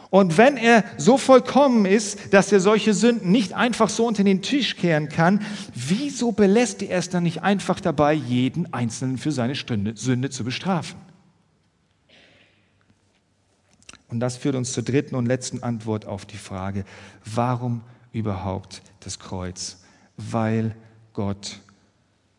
und 0.09 0.37
wenn 0.37 0.55
er 0.57 0.83
so 0.97 1.17
vollkommen 1.17 1.85
ist, 1.85 2.33
dass 2.33 2.51
er 2.51 2.59
solche 2.59 2.93
Sünden 2.93 3.31
nicht 3.31 3.53
einfach 3.53 3.89
so 3.89 4.07
unter 4.07 4.23
den 4.23 4.41
Tisch 4.41 4.77
kehren 4.77 5.09
kann, 5.09 5.41
wieso 5.73 6.31
belässt 6.31 6.81
er 6.81 6.97
es 6.97 7.09
dann 7.09 7.23
nicht 7.23 7.43
einfach 7.43 7.79
dabei, 7.79 8.13
jeden 8.13 8.73
Einzelnen 8.73 9.17
für 9.17 9.31
seine 9.31 9.55
Sünde 9.55 10.29
zu 10.29 10.43
bestrafen? 10.43 10.99
Und 14.09 14.21
das 14.21 14.37
führt 14.37 14.55
uns 14.55 14.71
zur 14.71 14.83
dritten 14.83 15.15
und 15.15 15.25
letzten 15.25 15.63
Antwort 15.63 16.05
auf 16.05 16.25
die 16.25 16.37
Frage, 16.37 16.85
warum 17.25 17.81
überhaupt 18.13 18.81
das 19.01 19.19
Kreuz? 19.19 19.83
Weil 20.15 20.75
Gott 21.11 21.59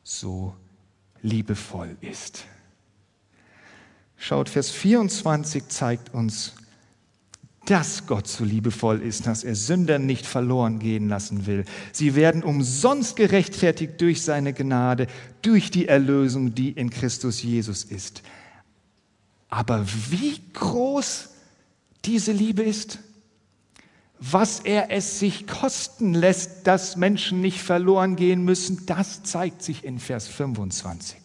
so 0.02 0.54
liebevoll 1.20 1.96
ist. 2.00 2.44
Schaut, 4.16 4.48
Vers 4.48 4.70
24 4.70 5.68
zeigt 5.68 6.14
uns, 6.14 6.54
dass 7.68 8.07
Gott 8.07 8.26
so 8.26 8.44
liebevoll 8.44 9.02
ist, 9.02 9.26
dass 9.26 9.44
er 9.44 9.54
Sündern 9.54 10.07
nicht 10.07 10.24
verloren 10.24 10.78
gehen 10.78 11.11
lassen 11.11 11.44
will. 11.44 11.66
Sie 11.92 12.14
werden 12.14 12.42
umsonst 12.42 13.16
gerechtfertigt 13.16 14.00
durch 14.00 14.22
seine 14.22 14.54
Gnade, 14.54 15.07
durch 15.42 15.70
die 15.70 15.87
Erlösung, 15.87 16.54
die 16.54 16.70
in 16.70 16.88
Christus 16.88 17.42
Jesus 17.42 17.85
ist. 17.85 18.22
Aber 19.50 19.85
wie 20.09 20.40
groß 20.54 21.28
diese 22.07 22.33
Liebe 22.33 22.62
ist, 22.62 23.00
was 24.18 24.61
er 24.61 24.90
es 24.90 25.18
sich 25.18 25.46
kosten 25.46 26.14
lässt, 26.14 26.66
dass 26.66 26.96
Menschen 26.96 27.42
nicht 27.42 27.61
verloren 27.61 28.16
gehen 28.16 28.46
müssen, 28.46 28.87
das 28.87 29.24
zeigt 29.24 29.62
sich 29.62 29.85
in 29.85 29.98
Vers 29.98 30.26
25. 30.26 31.18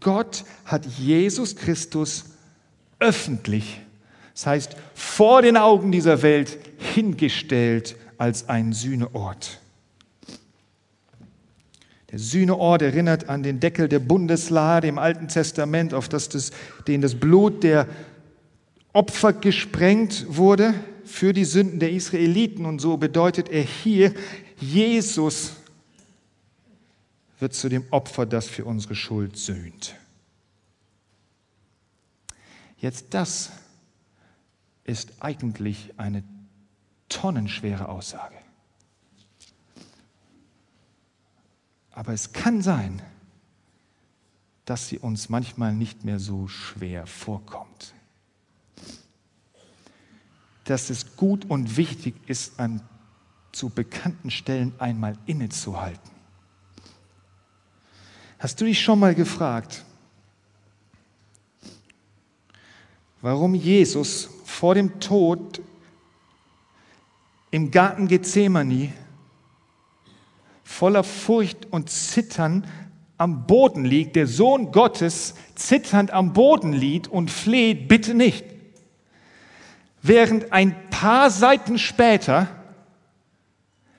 Gott 0.00 0.44
hat 0.64 0.84
Jesus 0.84 1.54
Christus 1.54 2.24
öffentlich, 2.98 3.83
das 4.34 4.46
heißt 4.46 4.76
vor 4.94 5.42
den 5.42 5.56
Augen 5.56 5.92
dieser 5.92 6.22
Welt, 6.22 6.58
hingestellt 6.78 7.96
als 8.18 8.48
ein 8.48 8.72
Sühneort. 8.72 9.60
Der 12.10 12.18
Sühneort 12.18 12.82
erinnert 12.82 13.28
an 13.28 13.42
den 13.42 13.58
Deckel 13.58 13.88
der 13.88 13.98
Bundeslade 13.98 14.86
im 14.86 14.98
Alten 14.98 15.28
Testament, 15.28 15.94
auf 15.94 16.08
das, 16.08 16.28
das, 16.28 16.52
den 16.86 17.00
das 17.00 17.16
Blut 17.16 17.64
der 17.64 17.88
Opfer 18.92 19.32
gesprengt 19.32 20.24
wurde 20.28 20.74
für 21.04 21.32
die 21.32 21.44
Sünden 21.44 21.80
der 21.80 21.90
Israeliten. 21.90 22.66
Und 22.66 22.80
so 22.80 22.96
bedeutet 22.96 23.48
er 23.48 23.62
hier, 23.62 24.14
Jesus 24.60 25.54
wird 27.40 27.54
zu 27.54 27.68
dem 27.68 27.84
Opfer, 27.90 28.26
das 28.26 28.46
für 28.46 28.64
unsere 28.64 28.94
Schuld 28.94 29.36
sühnt. 29.36 29.96
Jetzt 32.78 33.06
das 33.10 33.50
ist 34.84 35.12
eigentlich 35.20 35.98
eine 35.98 36.22
tonnenschwere 37.08 37.88
Aussage. 37.88 38.36
Aber 41.90 42.12
es 42.12 42.32
kann 42.32 42.62
sein, 42.62 43.02
dass 44.64 44.88
sie 44.88 44.98
uns 44.98 45.28
manchmal 45.28 45.74
nicht 45.74 46.04
mehr 46.04 46.18
so 46.18 46.48
schwer 46.48 47.06
vorkommt 47.06 47.94
dass 50.64 50.90
es 50.90 51.16
gut 51.16 51.44
und 51.50 51.76
wichtig 51.76 52.14
ist, 52.26 52.58
an 52.58 52.80
zu 53.52 53.68
bekannten 53.68 54.30
Stellen 54.30 54.72
einmal 54.78 55.16
innezuhalten. 55.26 56.10
Hast 58.38 58.60
du 58.60 58.64
dich 58.64 58.82
schon 58.82 58.98
mal 58.98 59.14
gefragt, 59.14 59.84
warum 63.20 63.54
Jesus 63.54 64.28
vor 64.64 64.74
dem 64.74 64.98
Tod 64.98 65.60
im 67.50 67.70
Garten 67.70 68.08
Gethsemane 68.08 68.94
voller 70.62 71.04
Furcht 71.04 71.66
und 71.70 71.90
Zittern 71.90 72.66
am 73.18 73.46
Boden 73.46 73.84
liegt, 73.84 74.16
der 74.16 74.26
Sohn 74.26 74.72
Gottes 74.72 75.34
zitternd 75.54 76.12
am 76.12 76.32
Boden 76.32 76.72
liegt 76.72 77.08
und 77.08 77.30
fleht, 77.30 77.88
bitte 77.88 78.14
nicht 78.14 78.46
während 80.00 80.50
ein 80.50 80.88
paar 80.88 81.28
Seiten 81.28 81.76
später 81.76 82.48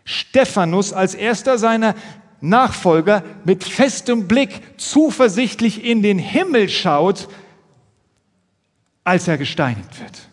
Stephanus 0.03 0.93
als 0.93 1.13
erster 1.13 1.59
seiner 1.59 1.93
Nachfolger 2.41 3.23
mit 3.43 3.63
festem 3.63 4.27
Blick 4.27 4.61
zuversichtlich 4.77 5.85
in 5.85 6.01
den 6.01 6.17
Himmel 6.17 6.69
schaut, 6.69 7.29
als 9.03 9.27
er 9.27 9.37
gesteinigt 9.37 10.01
wird. 10.01 10.29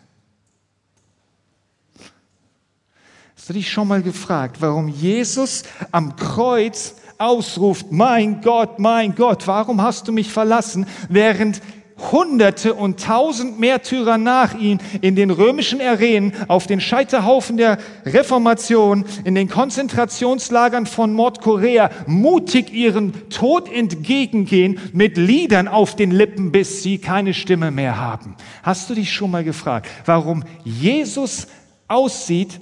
Hast 3.43 3.49
du 3.49 3.55
dich 3.55 3.69
schon 3.69 3.89
mal 3.89 4.01
gefragt, 4.01 4.61
warum 4.61 4.87
Jesus 4.87 5.63
am 5.91 6.15
Kreuz 6.15 6.95
ausruft, 7.17 7.91
mein 7.91 8.39
Gott, 8.39 8.79
mein 8.79 9.15
Gott, 9.15 9.47
warum 9.47 9.81
hast 9.81 10.07
du 10.07 10.13
mich 10.13 10.31
verlassen, 10.31 10.85
während 11.09 11.61
Hunderte 12.09 12.73
und 12.73 13.03
tausend 13.03 13.59
Märtyrer 13.59 14.17
nach 14.17 14.57
ihm 14.57 14.77
in 15.01 15.17
den 15.17 15.29
römischen 15.29 15.81
Arenen, 15.81 16.31
auf 16.47 16.67
den 16.67 16.79
Scheiterhaufen 16.79 17.57
der 17.57 17.79
Reformation, 18.05 19.03
in 19.25 19.35
den 19.35 19.49
Konzentrationslagern 19.49 20.85
von 20.85 21.13
Nordkorea 21.13 21.89
mutig 22.07 22.71
ihren 22.71 23.27
Tod 23.27 23.69
entgegengehen 23.69 24.79
mit 24.93 25.17
Liedern 25.17 25.67
auf 25.67 25.97
den 25.97 26.11
Lippen, 26.11 26.53
bis 26.53 26.81
sie 26.81 26.97
keine 26.97 27.33
Stimme 27.33 27.71
mehr 27.71 27.97
haben. 27.97 28.37
Hast 28.63 28.89
du 28.89 28.93
dich 28.93 29.11
schon 29.11 29.31
mal 29.31 29.43
gefragt, 29.43 29.89
warum 30.05 30.45
Jesus 30.63 31.47
aussieht 31.89 32.61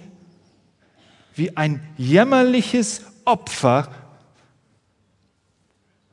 wie 1.36 1.56
ein 1.56 1.86
jämmerliches 1.98 3.02
Opfer, 3.26 3.91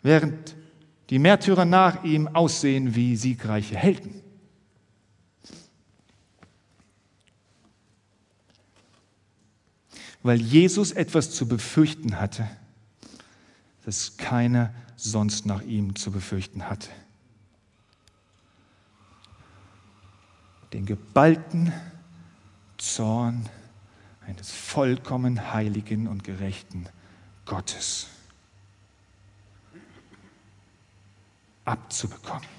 während 0.02 0.56
die 1.10 1.18
Märtyrer 1.18 1.64
nach 1.64 2.04
ihm 2.04 2.28
aussehen 2.28 2.94
wie 2.94 3.16
siegreiche 3.16 3.76
Helden. 3.76 4.22
Weil 10.22 10.40
Jesus 10.40 10.92
etwas 10.92 11.30
zu 11.30 11.48
befürchten 11.48 12.20
hatte, 12.20 12.48
das 13.84 14.16
keiner 14.16 14.74
sonst 14.96 15.46
nach 15.46 15.62
ihm 15.62 15.96
zu 15.96 16.10
befürchten 16.10 16.68
hatte. 16.68 16.90
Den 20.72 20.84
geballten 20.84 21.72
Zorn 22.76 23.48
eines 24.28 24.52
vollkommen 24.52 25.52
heiligen 25.52 26.06
und 26.06 26.22
gerechten 26.22 26.86
Gottes. 27.46 28.08
abzubekommen. 31.68 32.58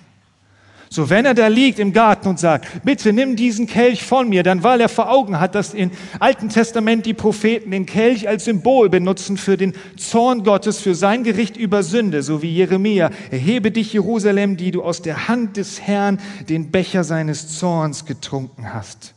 So, 0.91 1.11
wenn 1.11 1.25
er 1.25 1.35
da 1.35 1.47
liegt 1.47 1.77
im 1.77 1.93
Garten 1.93 2.29
und 2.29 2.39
sagt, 2.39 2.83
bitte 2.83 3.13
nimm 3.13 3.35
diesen 3.35 3.67
Kelch 3.67 4.03
von 4.03 4.27
mir, 4.27 4.41
dann 4.41 4.63
weil 4.63 4.81
er 4.81 4.89
vor 4.89 5.11
Augen 5.11 5.39
hat, 5.39 5.53
dass 5.53 5.75
im 5.75 5.91
Alten 6.19 6.49
Testament 6.49 7.05
die 7.05 7.13
Propheten 7.13 7.69
den 7.69 7.85
Kelch 7.85 8.27
als 8.27 8.45
Symbol 8.45 8.89
benutzen 8.89 9.37
für 9.37 9.55
den 9.55 9.73
Zorn 9.97 10.43
Gottes, 10.43 10.79
für 10.79 10.95
sein 10.95 11.23
Gericht 11.23 11.57
über 11.57 11.83
Sünde, 11.83 12.23
so 12.23 12.41
wie 12.41 12.51
Jeremia, 12.51 13.11
erhebe 13.29 13.69
dich 13.69 13.93
Jerusalem, 13.93 14.57
die 14.57 14.71
du 14.71 14.81
aus 14.81 15.03
der 15.03 15.27
Hand 15.27 15.57
des 15.57 15.79
Herrn 15.79 16.19
den 16.49 16.71
Becher 16.71 17.03
seines 17.03 17.59
Zorns 17.59 18.05
getrunken 18.05 18.73
hast. 18.73 19.13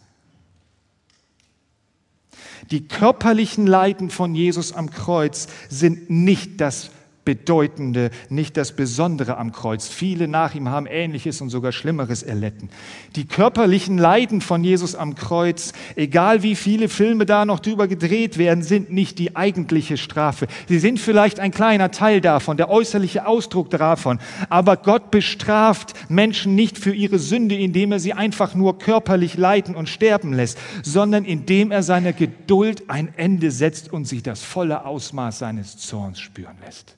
Die 2.72 2.88
körperlichen 2.88 3.66
Leiden 3.66 4.08
von 4.08 4.34
Jesus 4.34 4.72
am 4.72 4.90
Kreuz 4.90 5.46
sind 5.68 6.08
nicht 6.08 6.60
das 6.60 6.90
Bedeutende, 7.24 8.10
nicht 8.30 8.56
das 8.56 8.72
Besondere 8.72 9.36
am 9.36 9.52
Kreuz. 9.52 9.86
Viele 9.86 10.26
nach 10.26 10.56
ihm 10.56 10.68
haben 10.68 10.86
Ähnliches 10.86 11.40
und 11.40 11.50
sogar 11.50 11.70
Schlimmeres 11.70 12.24
erlitten. 12.24 12.68
Die 13.14 13.26
körperlichen 13.26 13.96
Leiden 13.96 14.40
von 14.40 14.64
Jesus 14.64 14.96
am 14.96 15.14
Kreuz, 15.14 15.72
egal 15.94 16.42
wie 16.42 16.56
viele 16.56 16.88
Filme 16.88 17.24
da 17.24 17.44
noch 17.44 17.60
drüber 17.60 17.86
gedreht 17.86 18.38
werden, 18.38 18.64
sind 18.64 18.90
nicht 18.90 19.20
die 19.20 19.36
eigentliche 19.36 19.98
Strafe. 19.98 20.48
Sie 20.68 20.80
sind 20.80 20.98
vielleicht 20.98 21.38
ein 21.38 21.52
kleiner 21.52 21.92
Teil 21.92 22.20
davon, 22.20 22.56
der 22.56 22.70
äußerliche 22.70 23.26
Ausdruck 23.26 23.70
davon. 23.70 24.18
Aber 24.48 24.76
Gott 24.76 25.12
bestraft 25.12 25.94
Menschen 26.10 26.56
nicht 26.56 26.76
für 26.76 26.92
ihre 26.92 27.20
Sünde, 27.20 27.54
indem 27.54 27.92
er 27.92 28.00
sie 28.00 28.14
einfach 28.14 28.54
nur 28.56 28.78
körperlich 28.78 29.36
leiden 29.36 29.76
und 29.76 29.88
sterben 29.88 30.32
lässt, 30.32 30.58
sondern 30.82 31.24
indem 31.24 31.70
er 31.70 31.84
seiner 31.84 32.12
Geduld 32.12 32.90
ein 32.90 33.14
Ende 33.16 33.52
setzt 33.52 33.92
und 33.92 34.06
sich 34.06 34.24
das 34.24 34.42
volle 34.42 34.84
Ausmaß 34.84 35.38
seines 35.38 35.76
Zorns 35.78 36.18
spüren 36.18 36.56
lässt. 36.64 36.96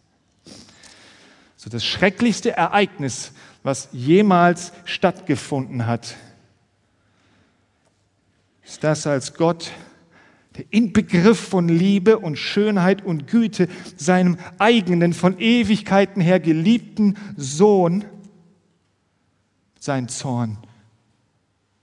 So 1.64 1.70
das 1.70 1.82
schrecklichste 1.82 2.54
Ereignis, 2.54 3.32
was 3.62 3.88
jemals 3.90 4.74
stattgefunden 4.84 5.86
hat, 5.86 6.14
ist 8.62 8.84
das, 8.84 9.06
als 9.06 9.32
Gott, 9.32 9.72
der 10.58 10.66
Inbegriff 10.68 11.40
von 11.40 11.66
Liebe 11.68 12.18
und 12.18 12.36
Schönheit 12.36 13.02
und 13.02 13.28
Güte, 13.28 13.68
seinem 13.96 14.36
eigenen, 14.58 15.14
von 15.14 15.38
Ewigkeiten 15.38 16.20
her 16.20 16.38
geliebten 16.38 17.16
Sohn, 17.38 18.04
seinen 19.80 20.10
Zorn 20.10 20.58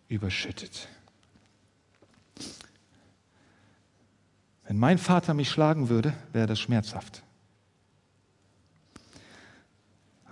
überschüttet. 0.10 0.90
Wenn 4.68 4.78
mein 4.78 5.00
Vater 5.00 5.34
mich 5.34 5.50
schlagen 5.50 5.90
würde, 5.90 6.14
wäre 6.34 6.46
das 6.46 6.60
schmerzhaft. 6.60 7.24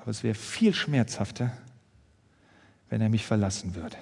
Aber 0.10 0.18
es 0.18 0.24
wäre 0.24 0.34
viel 0.34 0.74
schmerzhafter, 0.74 1.56
wenn 2.90 3.00
er 3.00 3.10
mich 3.10 3.28
verlassen 3.28 3.76
würde. 3.76 3.96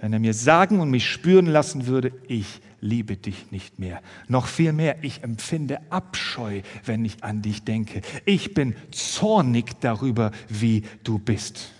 Wenn 0.00 0.12
er 0.12 0.18
mir 0.18 0.34
sagen 0.34 0.80
und 0.80 0.90
mich 0.90 1.08
spüren 1.08 1.46
lassen 1.46 1.86
würde, 1.86 2.12
ich 2.28 2.60
liebe 2.82 3.16
dich 3.16 3.50
nicht 3.52 3.78
mehr. 3.78 4.02
Noch 4.28 4.46
viel 4.46 4.74
mehr, 4.74 5.02
ich 5.02 5.22
empfinde 5.22 5.80
Abscheu, 5.90 6.60
wenn 6.84 7.06
ich 7.06 7.24
an 7.24 7.40
dich 7.40 7.64
denke. 7.64 8.02
Ich 8.26 8.52
bin 8.52 8.76
zornig 8.90 9.80
darüber, 9.80 10.30
wie 10.50 10.82
du 11.04 11.18
bist. 11.18 11.72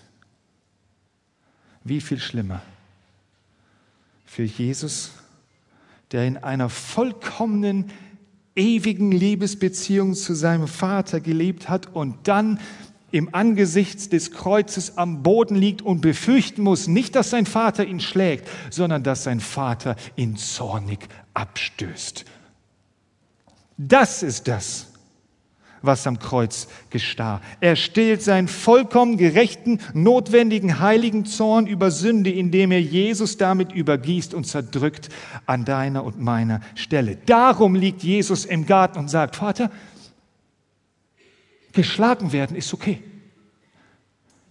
Wie 1.83 2.01
viel 2.01 2.19
schlimmer 2.19 2.63
für 4.25 4.41
Jesus, 4.41 5.11
der 6.11 6.25
in 6.25 6.37
einer 6.37 6.69
vollkommenen 6.69 7.91
ewigen 8.55 9.11
Liebesbeziehung 9.11 10.13
zu 10.13 10.33
seinem 10.33 10.67
Vater 10.67 11.19
gelebt 11.19 11.69
hat 11.69 11.93
und 11.93 12.15
dann 12.27 12.59
im 13.11 13.33
Angesicht 13.33 14.11
des 14.11 14.31
Kreuzes 14.31 14.97
am 14.97 15.23
Boden 15.23 15.55
liegt 15.55 15.81
und 15.81 16.01
befürchten 16.01 16.63
muss, 16.63 16.87
nicht, 16.87 17.15
dass 17.15 17.29
sein 17.29 17.45
Vater 17.45 17.85
ihn 17.85 17.99
schlägt, 17.99 18.49
sondern 18.69 19.03
dass 19.03 19.23
sein 19.23 19.39
Vater 19.39 19.95
ihn 20.15 20.35
zornig 20.35 20.99
abstößt. 21.33 22.25
Das 23.77 24.23
ist 24.23 24.47
das, 24.47 24.87
was 25.85 26.07
am 26.07 26.19
Kreuz 26.19 26.67
gestah. 26.89 27.41
Er 27.59 27.75
stillt 27.75 28.21
seinen 28.21 28.47
vollkommen 28.47 29.17
gerechten, 29.17 29.79
notwendigen, 29.93 30.79
heiligen 30.79 31.25
Zorn 31.25 31.67
über 31.67 31.91
Sünde, 31.91 32.31
indem 32.31 32.71
er 32.71 32.81
Jesus 32.81 33.37
damit 33.37 33.71
übergießt 33.71 34.33
und 34.33 34.45
zerdrückt 34.45 35.09
an 35.45 35.65
deiner 35.65 36.03
und 36.03 36.19
meiner 36.19 36.61
Stelle. 36.75 37.17
Darum 37.25 37.75
liegt 37.75 38.03
Jesus 38.03 38.45
im 38.45 38.65
Garten 38.65 38.99
und 38.99 39.09
sagt, 39.09 39.35
Vater, 39.35 39.71
geschlagen 41.71 42.31
werden 42.31 42.55
ist 42.55 42.73
okay. 42.73 43.01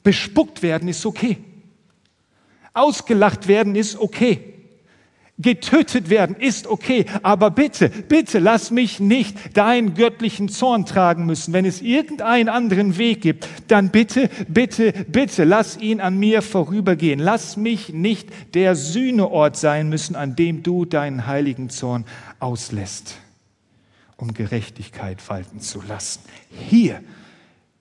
Bespuckt 0.02 0.62
werden 0.62 0.88
ist 0.88 1.04
okay. 1.06 1.38
Ausgelacht 2.72 3.48
werden 3.48 3.74
ist 3.74 3.98
okay. 3.98 4.53
Getötet 5.36 6.10
werden 6.10 6.36
ist 6.36 6.68
okay, 6.68 7.06
aber 7.24 7.50
bitte, 7.50 7.88
bitte 7.88 8.38
lass 8.38 8.70
mich 8.70 9.00
nicht 9.00 9.56
deinen 9.56 9.94
göttlichen 9.94 10.48
Zorn 10.48 10.86
tragen 10.86 11.26
müssen. 11.26 11.52
Wenn 11.52 11.64
es 11.64 11.82
irgendeinen 11.82 12.48
anderen 12.48 12.98
Weg 12.98 13.22
gibt, 13.22 13.48
dann 13.66 13.90
bitte, 13.90 14.30
bitte, 14.46 14.92
bitte 14.92 15.42
lass 15.42 15.76
ihn 15.76 16.00
an 16.00 16.18
mir 16.20 16.40
vorübergehen. 16.40 17.18
Lass 17.18 17.56
mich 17.56 17.92
nicht 17.92 18.28
der 18.54 18.76
Sühneort 18.76 19.56
sein 19.56 19.88
müssen, 19.88 20.14
an 20.14 20.36
dem 20.36 20.62
du 20.62 20.84
deinen 20.84 21.26
heiligen 21.26 21.68
Zorn 21.68 22.04
auslässt, 22.38 23.16
um 24.16 24.34
Gerechtigkeit 24.34 25.28
walten 25.28 25.58
zu 25.58 25.82
lassen. 25.82 26.20
Hier 26.68 27.02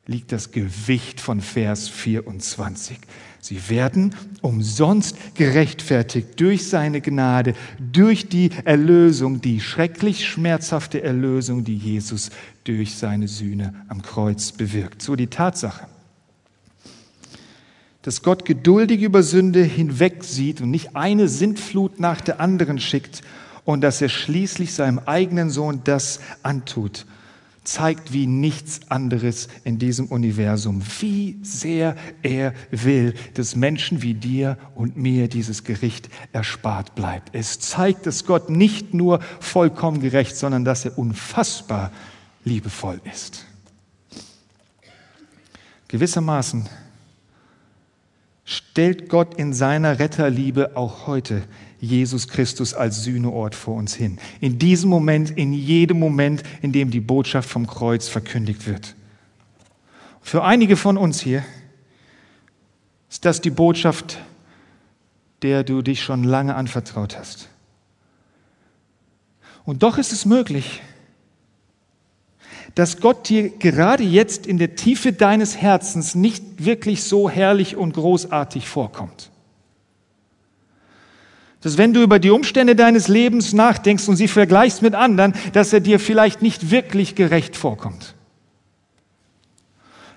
liegt 0.08 0.32
das 0.32 0.52
Gewicht 0.52 1.22
von 1.22 1.40
Vers 1.40 1.88
24. 1.88 2.98
Sie 3.44 3.68
werden 3.68 4.16
umsonst 4.42 5.18
gerechtfertigt 5.36 6.40
durch 6.40 6.70
seine 6.70 7.02
Gnade, 7.02 7.56
durch 7.92 8.30
die 8.30 8.52
Erlösung, 8.64 9.42
die 9.42 9.60
schrecklich 9.60 10.26
schmerzhafte 10.26 11.04
Erlösung, 11.04 11.66
die 11.66 11.76
Jesus 11.76 12.30
durch 12.64 12.96
seine 12.96 13.28
Sühne 13.28 13.74
am 13.90 14.02
Kreuz 14.02 14.54
bewirkt. 14.54 15.02
So 15.02 15.18
die 15.18 15.28
Tatsache, 15.28 15.88
dass 18.02 18.24
Gott 18.24 18.46
geduldig 18.46 19.02
über 19.02 19.24
Sünde 19.24 19.62
hinwegsieht 19.62 20.62
und 20.62 20.72
nicht 20.72 20.96
eine 20.96 21.28
Sintflut 21.28 22.00
nach 22.00 22.22
der 22.22 22.40
anderen 22.40 22.80
schickt 22.80 23.24
und 23.66 23.82
dass 23.82 24.02
er 24.02 24.08
schließlich 24.08 24.74
seinem 24.74 25.00
eigenen 25.00 25.50
Sohn 25.50 25.82
das 25.84 26.22
antut 26.44 27.06
zeigt 27.64 28.12
wie 28.14 28.28
nichts 28.28 28.82
anderes 28.90 29.48
in 29.64 29.80
diesem 29.80 30.08
Universum, 30.08 30.82
wie 31.00 31.38
sehr 31.42 31.96
er 32.22 32.54
will, 32.72 33.14
dass 33.36 33.56
Menschen 33.56 34.02
wie 34.02 34.14
dir 34.14 34.58
und 34.76 34.98
mir 34.98 35.28
dieses 35.28 35.64
Gericht 35.64 36.10
erspart 36.32 36.96
bleibt. 36.96 37.34
Es 37.34 37.60
zeigt, 37.60 38.06
dass 38.06 38.26
Gott 38.26 38.50
nicht 38.50 38.94
nur 38.94 39.20
vollkommen 39.40 40.02
gerecht, 40.02 40.36
sondern 40.36 40.66
dass 40.66 40.86
er 40.86 40.98
unfassbar 40.98 41.92
liebevoll 42.44 43.00
ist. 43.12 43.46
Gewissermaßen 45.88 46.68
stellt 48.46 49.10
Gott 49.10 49.36
in 49.36 49.54
seiner 49.54 50.00
Retterliebe 50.00 50.76
auch 50.76 51.08
heute 51.08 51.44
Jesus 51.84 52.30
Christus 52.30 52.74
als 52.74 53.04
Sühneort 53.04 53.56
vor 53.56 53.76
uns 53.76 53.94
hin. 53.94 54.18
In 54.40 54.58
diesem 54.58 54.90
Moment, 54.90 55.32
in 55.32 55.52
jedem 55.52 56.00
Moment, 56.00 56.42
in 56.62 56.72
dem 56.72 56.92
die 56.92 57.02
Botschaft 57.02 57.50
vom 57.50 57.68
Kreuz 57.68 58.08
verkündigt 58.08 58.68
wird. 58.68 58.96
Für 60.22 60.46
einige 60.46 60.78
von 60.78 60.98
uns 60.98 61.20
hier 61.20 61.44
Ist 63.10 63.26
das 63.26 63.42
die 63.42 63.50
Botschaft, 63.50 64.18
der 65.42 65.66
du 65.66 65.82
dich 65.82 66.02
schon 66.02 66.24
lange 66.24 66.56
anvertraut 66.56 67.18
hast? 67.18 67.50
Und 69.66 69.84
doch 69.84 69.98
ist 69.98 70.14
es 70.14 70.26
möglich, 70.26 70.82
dass 72.76 73.02
Gott 73.02 73.28
dir 73.28 73.50
gerade 73.50 74.04
jetzt 74.04 74.48
in 74.48 74.58
der 74.58 74.76
Tiefe 74.76 75.12
deines 75.12 75.58
Herzens 75.58 76.16
nicht 76.16 76.64
wirklich 76.64 77.04
so 77.04 77.30
herrlich 77.30 77.76
und 77.76 77.94
großartig 77.94 78.70
vorkommt. 78.70 79.33
Dass 81.64 81.78
wenn 81.78 81.94
du 81.94 82.04
über 82.04 82.20
die 82.20 82.30
Umstände 82.30 82.76
deines 82.76 83.08
Lebens 83.08 83.54
nachdenkst 83.54 84.08
und 84.10 84.18
sie 84.18 84.28
vergleichst 84.28 84.82
mit 84.82 84.96
anderen, 84.96 85.34
dass 85.54 85.72
er 85.72 85.80
dir 85.80 86.00
vielleicht 86.00 86.42
nicht 86.42 86.72
wirklich 86.72 87.16
gerecht 87.16 87.56
vorkommt. 87.56 88.16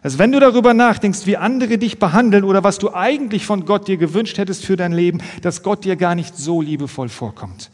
Dass 0.03 0.19
wenn 0.19 0.33
du 0.33 0.41
darüber 0.41 0.75
nachdenkst, 0.75 1.27
wie 1.27 1.37
andere 1.37 1.79
dich 1.79 1.99
behandeln 1.99 2.45
oder 2.45 2.65
was 2.65 2.79
du 2.79 2.93
eigentlich 2.93 3.47
von 3.47 3.65
Gott 3.65 3.89
dir 3.89 3.97
gewünscht 3.97 4.39
hättest 4.39 4.65
für 4.65 4.77
dein 4.77 4.93
Leben, 4.93 5.23
dass 5.43 5.63
Gott 5.63 5.85
dir 5.85 5.97
gar 5.97 6.15
nicht 6.17 6.37
so 6.37 6.61
liebevoll 6.61 7.09
vorkommt, 7.09 7.71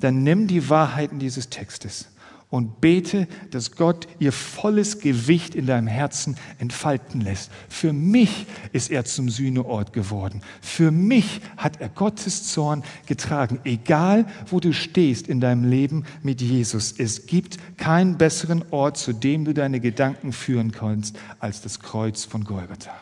dann 0.00 0.22
nimm 0.22 0.46
die 0.46 0.68
Wahrheiten 0.70 1.18
dieses 1.18 1.50
Textes 1.50 2.06
und 2.50 2.80
bete, 2.80 3.28
dass 3.52 3.76
Gott 3.76 4.08
ihr 4.18 4.32
volles 4.32 4.98
Gewicht 4.98 5.54
in 5.54 5.66
deinem 5.66 5.86
Herzen 5.86 6.36
entfalten 6.58 7.20
lässt. 7.20 7.50
Für 7.68 7.92
mich 7.92 8.46
ist 8.72 8.90
er 8.90 9.04
zum 9.04 9.28
Sühneort 9.28 9.92
geworden. 9.92 10.42
Für 10.60 10.90
mich 10.90 11.40
hat 11.56 11.80
er 11.80 11.88
Gottes 11.88 12.48
Zorn 12.48 12.82
getragen, 13.06 13.60
egal 13.64 14.26
wo 14.48 14.58
du 14.58 14.72
stehst 14.72 15.28
in 15.28 15.40
deinem 15.40 15.64
Leben 15.64 16.04
mit 16.24 16.42
Jesus. 16.42 16.92
Es 16.98 17.26
gibt 17.26 17.56
keinen 17.78 18.18
besseren 18.18 18.64
Ort, 18.72 18.96
zu 18.96 19.12
dem 19.12 19.44
du 19.44 19.54
deine 19.54 19.78
Gedanken 19.78 20.32
führen 20.32 20.72
kannst, 20.72 21.16
als 21.38 21.62
das 21.62 21.78
Kreuz 21.78 22.24
von 22.24 22.42
Golgatha. 22.42 22.94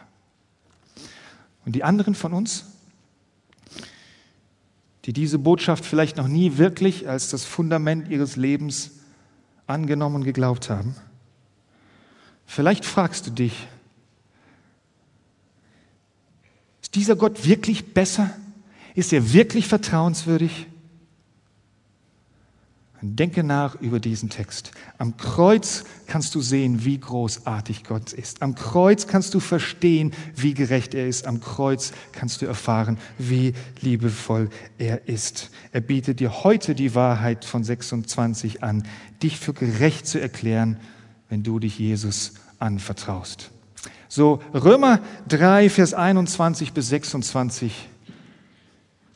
Und 1.65 1.73
die 1.75 1.85
anderen 1.85 2.15
von 2.15 2.35
uns, 2.35 2.67
die 5.07 5.15
diese 5.15 5.39
Botschaft 5.39 5.87
vielleicht 5.87 6.19
noch 6.19 6.29
nie 6.29 6.59
wirklich 6.59 7.09
als 7.09 7.31
das 7.31 7.47
Fundament 7.47 8.11
ihres 8.11 8.37
Lebens 8.37 8.98
angenommen 9.69 10.17
und 10.17 10.25
geglaubt 10.25 10.71
haben. 10.71 10.97
Vielleicht 12.47 12.85
fragst 12.85 13.27
du 13.27 13.31
dich, 13.31 13.69
ist 16.83 16.95
dieser 16.95 17.15
Gott 17.15 17.47
wirklich 17.47 17.93
besser? 17.95 18.31
Ist 18.95 19.13
er 19.13 19.33
wirklich 19.33 19.69
vertrauenswürdig? 19.69 20.67
Denke 23.01 23.45
nach 23.45 23.81
über 23.81 24.01
diesen 24.01 24.29
Text. 24.29 24.73
Am 24.99 25.17
Kreuz 25.17 25.85
kannst 26.09 26.35
du 26.35 26.41
sehen, 26.41 26.85
wie 26.85 26.99
großartig 26.99 27.85
Gott 27.85 28.13
ist. 28.13 28.43
Am 28.43 28.57
Kreuz 28.57 29.07
kannst 29.07 29.35
du 29.35 29.41
verstehen, 29.41 30.13
wie 30.35 30.53
gerecht 30.53 30.95
er 30.95 31.07
ist. 31.07 31.25
Am 31.27 31.41
Kreuz 31.41 31.93
kannst 32.11 32.43
du 32.43 32.47
erfahren, 32.47 32.99
wie 33.17 33.55
liebevoll 33.81 34.51
er 34.79 35.07
ist. 35.07 35.51
Er 35.71 35.81
bietet 35.81 36.19
dir 36.19 36.43
heute 36.43 36.75
die 36.75 36.97
Wahrheit 36.97 37.45
von 37.45 37.63
26 37.63 38.65
an, 38.65 38.83
dich 39.23 39.39
für 39.39 39.53
gerecht 39.53 40.09
zu 40.09 40.21
erklären, 40.21 40.77
wenn 41.29 41.45
du 41.45 41.61
dich 41.61 41.79
Jesus 41.79 42.35
anvertraust. 42.59 43.53
So, 44.09 44.43
Römer 44.53 45.01
3, 45.29 45.71
Vers 45.71 45.95
21 45.95 46.73
bis 46.73 46.89
26 46.89 47.89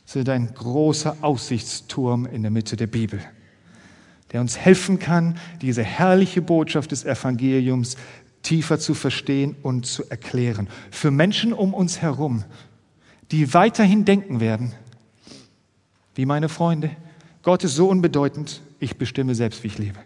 sind 0.04 0.28
ein 0.28 0.54
großer 0.54 1.16
Aussichtsturm 1.22 2.26
in 2.26 2.42
der 2.42 2.52
Mitte 2.52 2.76
der 2.76 2.86
Bibel 2.86 3.20
der 4.32 4.40
uns 4.40 4.58
helfen 4.58 4.98
kann, 4.98 5.38
diese 5.60 5.82
herrliche 5.82 6.42
Botschaft 6.42 6.92
des 6.92 7.04
Evangeliums 7.04 7.96
tiefer 8.42 8.78
zu 8.78 8.94
verstehen 8.94 9.56
und 9.62 9.86
zu 9.86 10.08
erklären. 10.10 10.68
Für 10.90 11.10
Menschen 11.10 11.52
um 11.52 11.74
uns 11.74 12.00
herum, 12.00 12.44
die 13.30 13.54
weiterhin 13.54 14.04
denken 14.04 14.40
werden, 14.40 14.72
wie 16.14 16.26
meine 16.26 16.48
Freunde, 16.48 16.90
Gott 17.42 17.64
ist 17.64 17.74
so 17.74 17.88
unbedeutend, 17.88 18.60
ich 18.78 18.96
bestimme 18.96 19.34
selbst, 19.34 19.62
wie 19.62 19.68
ich 19.68 19.78
lebe. 19.78 19.98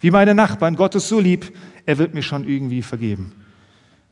Wie 0.00 0.10
meine 0.10 0.34
Nachbarn, 0.34 0.76
Gott 0.76 0.94
ist 0.94 1.08
so 1.08 1.20
lieb, 1.20 1.56
er 1.86 1.98
wird 1.98 2.14
mir 2.14 2.22
schon 2.22 2.46
irgendwie 2.46 2.82
vergeben. 2.82 3.32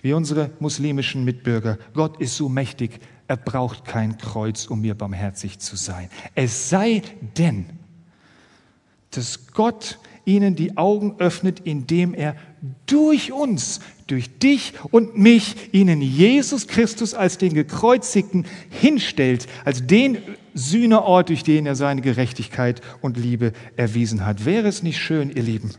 Wie 0.00 0.12
unsere 0.12 0.50
muslimischen 0.58 1.24
Mitbürger, 1.24 1.78
Gott 1.94 2.20
ist 2.20 2.36
so 2.36 2.48
mächtig, 2.48 3.00
er 3.28 3.36
braucht 3.36 3.84
kein 3.84 4.18
Kreuz, 4.18 4.66
um 4.66 4.80
mir 4.80 4.94
barmherzig 4.94 5.58
zu 5.58 5.76
sein. 5.76 6.08
Es 6.34 6.70
sei 6.70 7.02
denn, 7.38 7.66
dass 9.12 9.46
Gott 9.52 9.98
ihnen 10.24 10.54
die 10.54 10.76
Augen 10.76 11.16
öffnet, 11.18 11.60
indem 11.60 12.14
er 12.14 12.36
durch 12.86 13.32
uns, 13.32 13.80
durch 14.06 14.38
dich 14.38 14.74
und 14.90 15.18
mich, 15.18 15.74
ihnen 15.74 16.00
Jesus 16.00 16.68
Christus 16.68 17.14
als 17.14 17.38
den 17.38 17.54
Gekreuzigten 17.54 18.46
hinstellt, 18.70 19.46
als 19.64 19.86
den 19.86 20.18
Sühneort, 20.54 21.28
durch 21.28 21.42
den 21.42 21.66
er 21.66 21.74
seine 21.74 22.02
Gerechtigkeit 22.02 22.80
und 23.00 23.16
Liebe 23.16 23.52
erwiesen 23.76 24.24
hat. 24.24 24.44
Wäre 24.44 24.68
es 24.68 24.82
nicht 24.82 24.98
schön, 24.98 25.30
ihr 25.30 25.42
Lieben, 25.42 25.70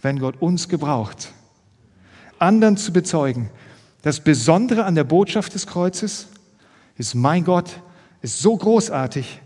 wenn 0.00 0.18
Gott 0.20 0.40
uns 0.40 0.68
gebraucht, 0.68 1.32
anderen 2.38 2.76
zu 2.76 2.92
bezeugen, 2.92 3.50
das 4.02 4.20
Besondere 4.20 4.84
an 4.84 4.94
der 4.94 5.04
Botschaft 5.04 5.54
des 5.54 5.66
Kreuzes 5.66 6.28
ist, 6.96 7.14
mein 7.14 7.44
Gott 7.44 7.82
ist 8.22 8.40
so 8.40 8.56
großartig, 8.56 9.40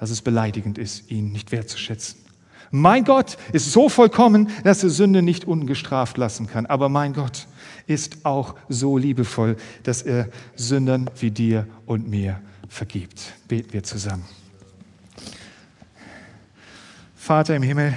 dass 0.00 0.10
es 0.10 0.22
beleidigend 0.22 0.78
ist, 0.78 1.10
ihn 1.10 1.32
nicht 1.32 1.52
wertzuschätzen. 1.52 2.25
Mein 2.70 3.04
Gott 3.04 3.36
ist 3.52 3.72
so 3.72 3.88
vollkommen, 3.88 4.48
dass 4.64 4.82
er 4.82 4.90
Sünde 4.90 5.22
nicht 5.22 5.44
ungestraft 5.44 6.16
lassen 6.16 6.46
kann. 6.46 6.66
Aber 6.66 6.88
mein 6.88 7.12
Gott 7.12 7.46
ist 7.86 8.24
auch 8.24 8.54
so 8.68 8.98
liebevoll, 8.98 9.56
dass 9.82 10.02
er 10.02 10.28
Sündern 10.56 11.10
wie 11.18 11.30
dir 11.30 11.66
und 11.86 12.08
mir 12.08 12.40
vergibt. 12.68 13.32
Beten 13.48 13.72
wir 13.72 13.82
zusammen. 13.82 14.24
Vater 17.14 17.56
im 17.56 17.62
Himmel, 17.62 17.96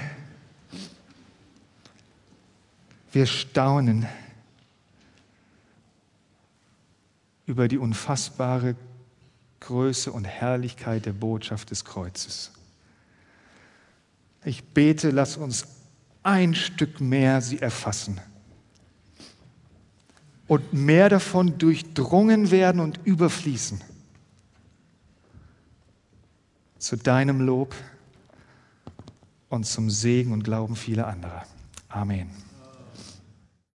wir 3.11 3.26
staunen 3.26 4.07
über 7.45 7.67
die 7.67 7.78
unfassbare 7.78 8.76
Größe 9.59 10.11
und 10.11 10.26
Herrlichkeit 10.26 11.05
der 11.05 11.13
Botschaft 11.13 11.72
des 11.72 11.84
Kreuzes. 11.84 12.51
Ich 14.50 14.64
bete, 14.64 15.12
lass 15.12 15.38
uns 15.38 15.68
ein 16.24 16.56
Stück 16.56 17.00
mehr 17.00 17.39
sie 17.39 17.60
erfassen 17.60 18.20
und 20.47 20.74
mehr 20.74 21.08
davon 21.08 21.60
durchdrungen 21.60 22.50
werden 22.50 22.82
und 22.82 23.00
überfließen. 23.04 23.80
Zu 26.80 26.95
deinem 26.95 27.41
Lob 27.41 27.76
und 29.50 29.68
zum 29.68 29.91
Segen 29.91 30.34
und 30.34 30.41
Glauben 30.41 30.76
vieler 30.76 31.06
anderer. 31.06 31.45
Amen. 31.88 32.32